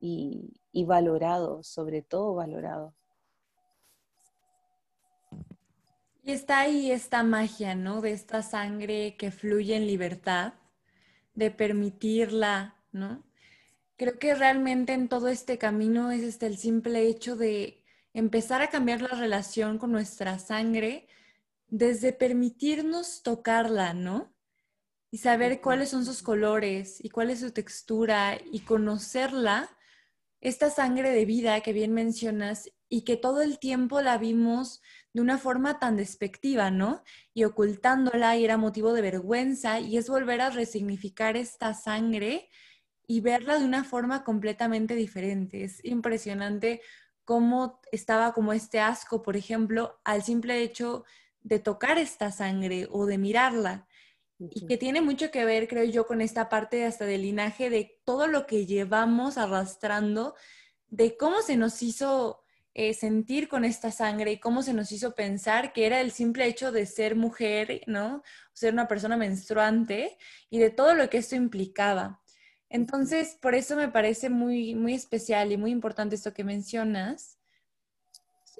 y, 0.00 0.84
valorado, 0.84 1.62
sobre 1.62 2.02
todo 2.02 2.34
valorado. 2.34 2.94
Y 6.28 6.32
está 6.32 6.58
ahí 6.58 6.90
esta 6.90 7.22
magia, 7.22 7.74
¿no? 7.74 8.02
De 8.02 8.12
esta 8.12 8.42
sangre 8.42 9.16
que 9.16 9.30
fluye 9.30 9.74
en 9.74 9.86
libertad, 9.86 10.52
de 11.32 11.50
permitirla, 11.50 12.76
¿no? 12.92 13.24
Creo 13.96 14.18
que 14.18 14.34
realmente 14.34 14.92
en 14.92 15.08
todo 15.08 15.28
este 15.28 15.56
camino 15.56 16.10
es 16.10 16.22
este 16.22 16.44
el 16.44 16.58
simple 16.58 17.08
hecho 17.08 17.34
de 17.34 17.82
empezar 18.12 18.60
a 18.60 18.68
cambiar 18.68 19.00
la 19.00 19.16
relación 19.18 19.78
con 19.78 19.90
nuestra 19.90 20.38
sangre 20.38 21.08
desde 21.68 22.12
permitirnos 22.12 23.22
tocarla, 23.22 23.94
¿no? 23.94 24.30
Y 25.10 25.16
saber 25.16 25.62
cuáles 25.62 25.88
son 25.88 26.04
sus 26.04 26.22
colores 26.22 27.02
y 27.02 27.08
cuál 27.08 27.30
es 27.30 27.40
su 27.40 27.52
textura 27.52 28.38
y 28.52 28.60
conocerla 28.60 29.70
esta 30.42 30.68
sangre 30.68 31.08
de 31.08 31.24
vida 31.24 31.62
que 31.62 31.72
bien 31.72 31.94
mencionas 31.94 32.70
y 32.90 33.02
que 33.02 33.16
todo 33.16 33.40
el 33.40 33.58
tiempo 33.58 34.02
la 34.02 34.18
vimos 34.18 34.82
de 35.18 35.22
una 35.22 35.36
forma 35.36 35.80
tan 35.80 35.96
despectiva, 35.96 36.70
¿no? 36.70 37.02
Y 37.34 37.42
ocultándola 37.42 38.36
y 38.36 38.44
era 38.44 38.56
motivo 38.56 38.92
de 38.92 39.02
vergüenza 39.02 39.80
y 39.80 39.96
es 39.96 40.08
volver 40.08 40.40
a 40.40 40.50
resignificar 40.50 41.36
esta 41.36 41.74
sangre 41.74 42.48
y 43.04 43.20
verla 43.20 43.58
de 43.58 43.64
una 43.64 43.82
forma 43.82 44.22
completamente 44.22 44.94
diferente. 44.94 45.64
Es 45.64 45.84
impresionante 45.84 46.82
cómo 47.24 47.80
estaba 47.90 48.32
como 48.32 48.52
este 48.52 48.78
asco, 48.78 49.20
por 49.20 49.36
ejemplo, 49.36 49.98
al 50.04 50.22
simple 50.22 50.62
hecho 50.62 51.04
de 51.40 51.58
tocar 51.58 51.98
esta 51.98 52.30
sangre 52.30 52.86
o 52.88 53.04
de 53.04 53.18
mirarla 53.18 53.88
y 54.38 54.66
que 54.66 54.76
tiene 54.76 55.00
mucho 55.00 55.32
que 55.32 55.44
ver, 55.44 55.66
creo 55.66 55.82
yo, 55.82 56.06
con 56.06 56.20
esta 56.20 56.48
parte 56.48 56.84
hasta 56.84 57.06
del 57.06 57.22
linaje 57.22 57.70
de 57.70 57.98
todo 58.04 58.28
lo 58.28 58.46
que 58.46 58.66
llevamos 58.66 59.36
arrastrando, 59.36 60.36
de 60.90 61.16
cómo 61.16 61.42
se 61.42 61.56
nos 61.56 61.82
hizo 61.82 62.44
eh, 62.80 62.94
sentir 62.94 63.48
con 63.48 63.64
esta 63.64 63.90
sangre 63.90 64.30
y 64.30 64.38
cómo 64.38 64.62
se 64.62 64.72
nos 64.72 64.92
hizo 64.92 65.16
pensar 65.16 65.72
que 65.72 65.84
era 65.84 66.00
el 66.00 66.12
simple 66.12 66.46
hecho 66.46 66.70
de 66.70 66.86
ser 66.86 67.16
mujer, 67.16 67.80
¿no? 67.88 68.22
Ser 68.52 68.72
una 68.72 68.86
persona 68.86 69.16
menstruante 69.16 70.16
y 70.48 70.60
de 70.60 70.70
todo 70.70 70.94
lo 70.94 71.10
que 71.10 71.18
esto 71.18 71.34
implicaba. 71.34 72.22
Entonces, 72.68 73.36
por 73.42 73.56
eso 73.56 73.74
me 73.74 73.88
parece 73.88 74.30
muy, 74.30 74.76
muy 74.76 74.94
especial 74.94 75.50
y 75.50 75.56
muy 75.56 75.72
importante 75.72 76.14
esto 76.14 76.32
que 76.32 76.44
mencionas. 76.44 77.40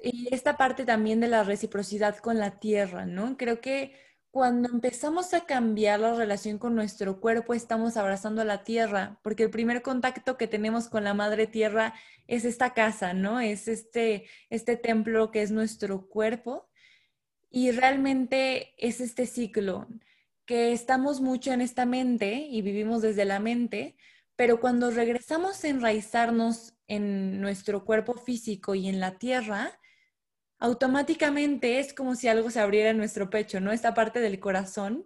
Y 0.03 0.27
esta 0.35 0.57
parte 0.57 0.83
también 0.83 1.21
de 1.21 1.29
la 1.29 1.45
reciprocidad 1.45 2.17
con 2.17 2.39
la 2.39 2.59
tierra, 2.59 3.05
¿no? 3.05 3.37
Creo 3.37 3.61
que 3.61 3.93
cuando 4.31 4.69
empezamos 4.69 5.33
a 5.33 5.45
cambiar 5.45 5.99
la 5.99 6.13
relación 6.13 6.59
con 6.59 6.75
nuestro 6.75 7.19
cuerpo, 7.19 7.53
estamos 7.53 7.97
abrazando 7.97 8.41
a 8.41 8.45
la 8.45 8.63
tierra, 8.63 9.19
porque 9.23 9.43
el 9.43 9.49
primer 9.49 9.81
contacto 9.81 10.37
que 10.37 10.47
tenemos 10.47 10.87
con 10.87 11.03
la 11.03 11.13
madre 11.15 11.47
tierra 11.47 11.95
es 12.27 12.45
esta 12.45 12.73
casa, 12.73 13.13
¿no? 13.13 13.39
Es 13.39 13.67
este, 13.67 14.25
este 14.49 14.77
templo 14.77 15.31
que 15.31 15.41
es 15.41 15.51
nuestro 15.51 16.07
cuerpo. 16.07 16.69
Y 17.49 17.71
realmente 17.71 18.75
es 18.77 19.01
este 19.01 19.25
ciclo, 19.25 19.87
que 20.45 20.71
estamos 20.73 21.21
mucho 21.21 21.51
en 21.51 21.61
esta 21.61 21.85
mente 21.85 22.47
y 22.49 22.61
vivimos 22.61 23.01
desde 23.01 23.25
la 23.25 23.39
mente, 23.39 23.95
pero 24.35 24.59
cuando 24.59 24.91
regresamos 24.91 25.63
a 25.63 25.69
enraizarnos 25.69 26.75
en 26.87 27.41
nuestro 27.41 27.85
cuerpo 27.85 28.13
físico 28.13 28.75
y 28.75 28.87
en 28.87 28.99
la 28.99 29.17
tierra, 29.17 29.79
automáticamente 30.59 31.79
es 31.79 31.93
como 31.93 32.15
si 32.15 32.27
algo 32.27 32.51
se 32.51 32.59
abriera 32.59 32.89
en 32.89 32.97
nuestro 32.97 33.29
pecho, 33.29 33.59
¿no? 33.59 33.71
Esta 33.71 33.93
parte 33.93 34.19
del 34.19 34.39
corazón 34.39 35.05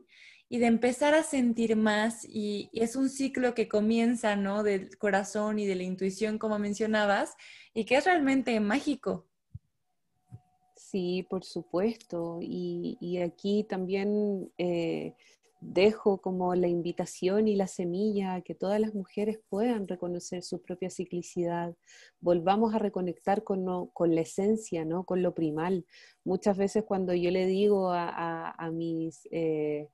y 0.50 0.60
de 0.60 0.66
empezar 0.66 1.16
a 1.16 1.24
sentir 1.24 1.76
más 1.76 2.26
y, 2.26 2.70
es 2.74 2.96
un 2.96 3.10
ciclo 3.10 3.54
que 3.54 3.68
comienza, 3.68 4.36
¿no? 4.36 4.64
Del 4.64 4.98
corazón 4.98 5.60
y 5.60 5.66
de 5.66 5.76
la 5.76 5.84
intuición, 5.84 6.38
como 6.38 6.60
mencionabas, 6.60 7.36
y 7.74 7.86
que 7.86 7.96
es 7.96 8.06
realmente 8.06 8.60
mágico. 8.60 9.28
Sí, 10.76 11.26
por 11.30 11.44
supuesto. 11.44 12.40
Y, 12.42 13.20
aquí 13.20 13.64
también 13.64 14.52
eh, 14.58 15.16
dejo 15.66 16.20
como 16.20 16.54
la 16.56 16.68
invitación 16.68 17.48
y 17.48 17.56
la 17.56 17.68
semilla 17.68 18.36
a 18.36 18.42
que 18.42 18.54
todas 18.54 18.80
las 18.80 18.94
mujeres 18.94 19.40
puedan 19.50 19.88
reconocer 19.88 20.44
su 20.44 20.62
propia 20.62 20.90
ciclicidad, 20.90 21.76
volvamos 22.20 22.76
a 22.76 22.80
reconectar 22.80 23.44
con, 23.44 23.66
la 23.66 24.22
esencia, 24.22 24.86
¿no? 24.86 25.06
con 25.06 25.22
lo 25.24 25.34
primal. 25.34 25.86
Muchas 26.24 26.58
veces 26.58 26.84
cuando 26.84 27.14
yo 27.14 27.32
le 27.32 27.46
digo 27.46 27.92
a, 27.92 28.70
mis 28.72 29.28
eh, 29.32 29.90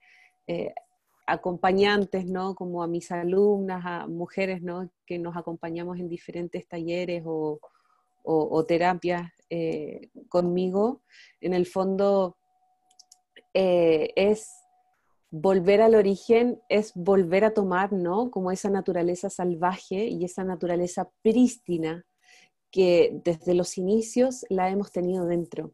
eh, 0.47 0.73
acompañantes, 1.27 2.25
¿no? 2.25 2.55
como 2.55 2.83
a 2.83 2.87
mis 2.87 3.11
alumnas, 3.11 3.83
a 3.85 4.07
mujeres 4.07 4.61
¿no? 4.61 4.89
que 5.05 5.19
nos 5.19 5.37
acompañamos 5.37 5.99
en 5.99 6.09
diferentes 6.09 6.67
talleres 6.67 7.23
o, 7.25 7.59
terapias 8.67 9.31
eh, 9.49 10.09
conmigo, 10.27 11.01
en 11.41 11.53
el 11.53 11.65
fondo 11.65 12.37
es 13.53 14.58
volver 15.31 15.81
al 15.81 15.95
origen 15.95 16.59
es 16.69 16.91
volver 16.95 17.43
a 17.45 17.53
tomar, 17.53 17.93
¿no? 17.93 18.31
Como 18.31 18.51
esa 18.51 18.69
naturaleza 18.69 19.29
salvaje 19.29 20.07
y 20.07 20.25
esa 20.25 20.43
naturaleza 20.43 21.09
prístina 21.21 22.05
que 22.71 23.19
desde 23.23 23.53
los 23.53 23.77
inicios 23.77 24.45
la 24.49 24.69
hemos 24.69 24.91
tenido 24.91 25.25
dentro. 25.25 25.73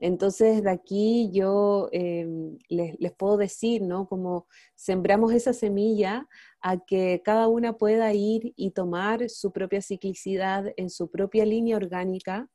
Entonces, 0.00 0.62
de 0.62 0.70
aquí 0.70 1.30
yo 1.32 1.88
les, 1.92 3.00
les, 3.00 3.12
puedo 3.16 3.36
decir, 3.36 3.82
¿no? 3.82 4.08
Como 4.08 4.46
sembramos 4.74 5.32
esa 5.32 5.52
semilla 5.52 6.28
a 6.60 6.78
que 6.78 7.20
cada 7.24 7.48
una 7.48 7.76
pueda 7.76 8.12
ir 8.14 8.52
y 8.56 8.70
tomar 8.70 9.28
su 9.28 9.52
propia 9.52 9.82
ciclicidad 9.82 10.72
en 10.76 10.90
su 10.90 11.10
propia 11.10 11.44
línea 11.44 11.76
orgánica, 11.76 12.48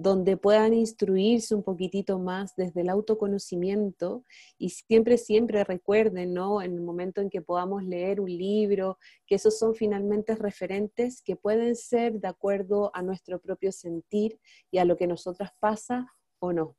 donde 0.00 0.36
puedan 0.36 0.74
instruirse 0.74 1.56
un 1.56 1.64
poquitito 1.64 2.20
más 2.20 2.54
desde 2.54 2.82
el 2.82 2.88
autoconocimiento 2.88 4.22
y 4.56 4.70
siempre, 4.70 5.18
siempre 5.18 5.64
recuerden, 5.64 6.34
¿no? 6.34 6.62
En 6.62 6.74
el 6.74 6.80
momento 6.82 7.20
en 7.20 7.28
que 7.28 7.42
podamos 7.42 7.82
leer 7.82 8.20
un 8.20 8.30
libro, 8.30 8.96
que 9.26 9.34
esos 9.34 9.58
son 9.58 9.74
finalmente 9.74 10.36
referentes 10.36 11.20
que 11.20 11.34
pueden 11.34 11.74
ser 11.74 12.20
de 12.20 12.28
acuerdo 12.28 12.92
a 12.94 13.02
nuestro 13.02 13.40
propio 13.40 13.72
sentir 13.72 14.38
y 14.70 14.78
a 14.78 14.84
lo 14.84 14.96
que 14.96 15.08
nosotras 15.08 15.50
pasa 15.58 16.06
o 16.38 16.52
no. 16.52 16.76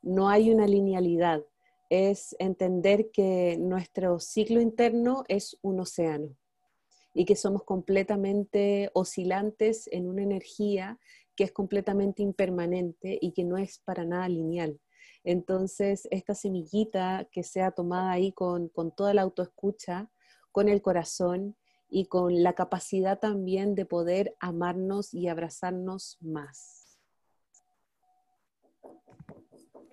No 0.00 0.28
hay 0.28 0.52
una 0.52 0.68
linealidad, 0.68 1.44
es 1.88 2.36
entender 2.38 3.10
que 3.10 3.56
nuestro 3.58 4.20
ciclo 4.20 4.60
interno 4.60 5.24
es 5.26 5.58
un 5.60 5.80
océano 5.80 6.36
y 7.14 7.24
que 7.24 7.34
somos 7.34 7.64
completamente 7.64 8.90
oscilantes 8.94 9.88
en 9.90 10.06
una 10.06 10.22
energía 10.22 11.00
que 11.40 11.44
es 11.44 11.52
completamente 11.52 12.22
impermanente 12.22 13.18
y 13.18 13.32
que 13.32 13.44
no 13.44 13.56
es 13.56 13.78
para 13.78 14.04
nada 14.04 14.28
lineal. 14.28 14.78
Entonces, 15.24 16.06
esta 16.10 16.34
semillita 16.34 17.26
que 17.32 17.44
sea 17.44 17.70
tomada 17.70 18.10
ahí 18.10 18.30
con, 18.32 18.68
con 18.68 18.94
toda 18.94 19.14
la 19.14 19.22
autoescucha, 19.22 20.10
con 20.52 20.68
el 20.68 20.82
corazón 20.82 21.56
y 21.88 22.08
con 22.08 22.42
la 22.42 22.52
capacidad 22.52 23.18
también 23.18 23.74
de 23.74 23.86
poder 23.86 24.36
amarnos 24.38 25.14
y 25.14 25.28
abrazarnos 25.28 26.18
más. 26.20 26.98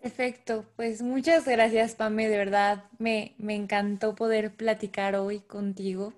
Perfecto, 0.02 0.66
pues 0.76 1.02
muchas 1.02 1.46
gracias 1.46 1.96
Pame, 1.96 2.28
de 2.28 2.38
verdad 2.38 2.84
me, 3.00 3.36
me 3.38 3.56
encantó 3.56 4.16
poder 4.16 4.54
platicar 4.54 5.16
hoy 5.16 5.40
contigo. 5.40 6.12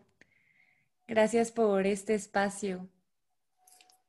Gracias 1.07 1.51
por 1.51 1.85
este 1.85 2.15
espacio. 2.15 2.89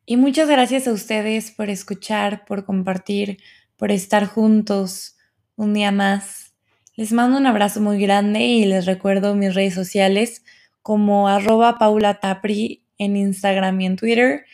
Y 0.05 0.17
muchas 0.17 0.49
gracias 0.49 0.89
a 0.89 0.93
ustedes 0.93 1.53
por 1.53 1.71
escuchar, 1.71 2.45
por 2.45 2.65
compartir, 2.65 3.39
por 3.77 3.93
estar 3.93 4.27
juntos 4.27 5.17
un 5.57 5.75
día 5.75 5.93
más. 5.93 6.55
Les 6.97 7.13
mando 7.13 7.39
un 7.39 7.47
abrazo 7.47 7.81
muy 7.81 8.01
grande 8.01 8.41
y 8.41 8.65
les 8.65 8.85
recuerdo 8.85 9.35
mis 9.35 9.55
redes 9.55 9.75
sociales 9.75 10.45
como 10.83 11.29
arroba 11.29 11.79
Paula 11.79 12.21
Tapri 12.21 12.85
en 12.99 13.17
Instagram 13.17 13.81
y 13.81 13.87
en 13.87 13.97
Twitter. 13.97 14.45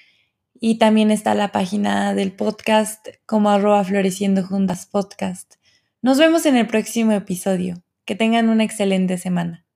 Y 0.61 0.79
también 0.79 1.11
está 1.11 1.35
la 1.35 1.51
página 1.51 2.15
del 2.15 2.33
podcast 2.33 3.09
como 3.27 3.51
arroba 3.51 3.83
Floreciendo 3.85 4.45
Juntas 4.45 4.87
Podcast. 4.87 5.58
Nos 6.01 6.17
vemos 6.17 6.47
en 6.47 6.57
el 6.57 6.69
próximo 6.69 7.11
episodio. 7.11 7.83
Que 8.05 8.15
tengan 8.15 8.49
una 8.51 8.63
excelente 8.63 9.19
semana. 9.19 9.67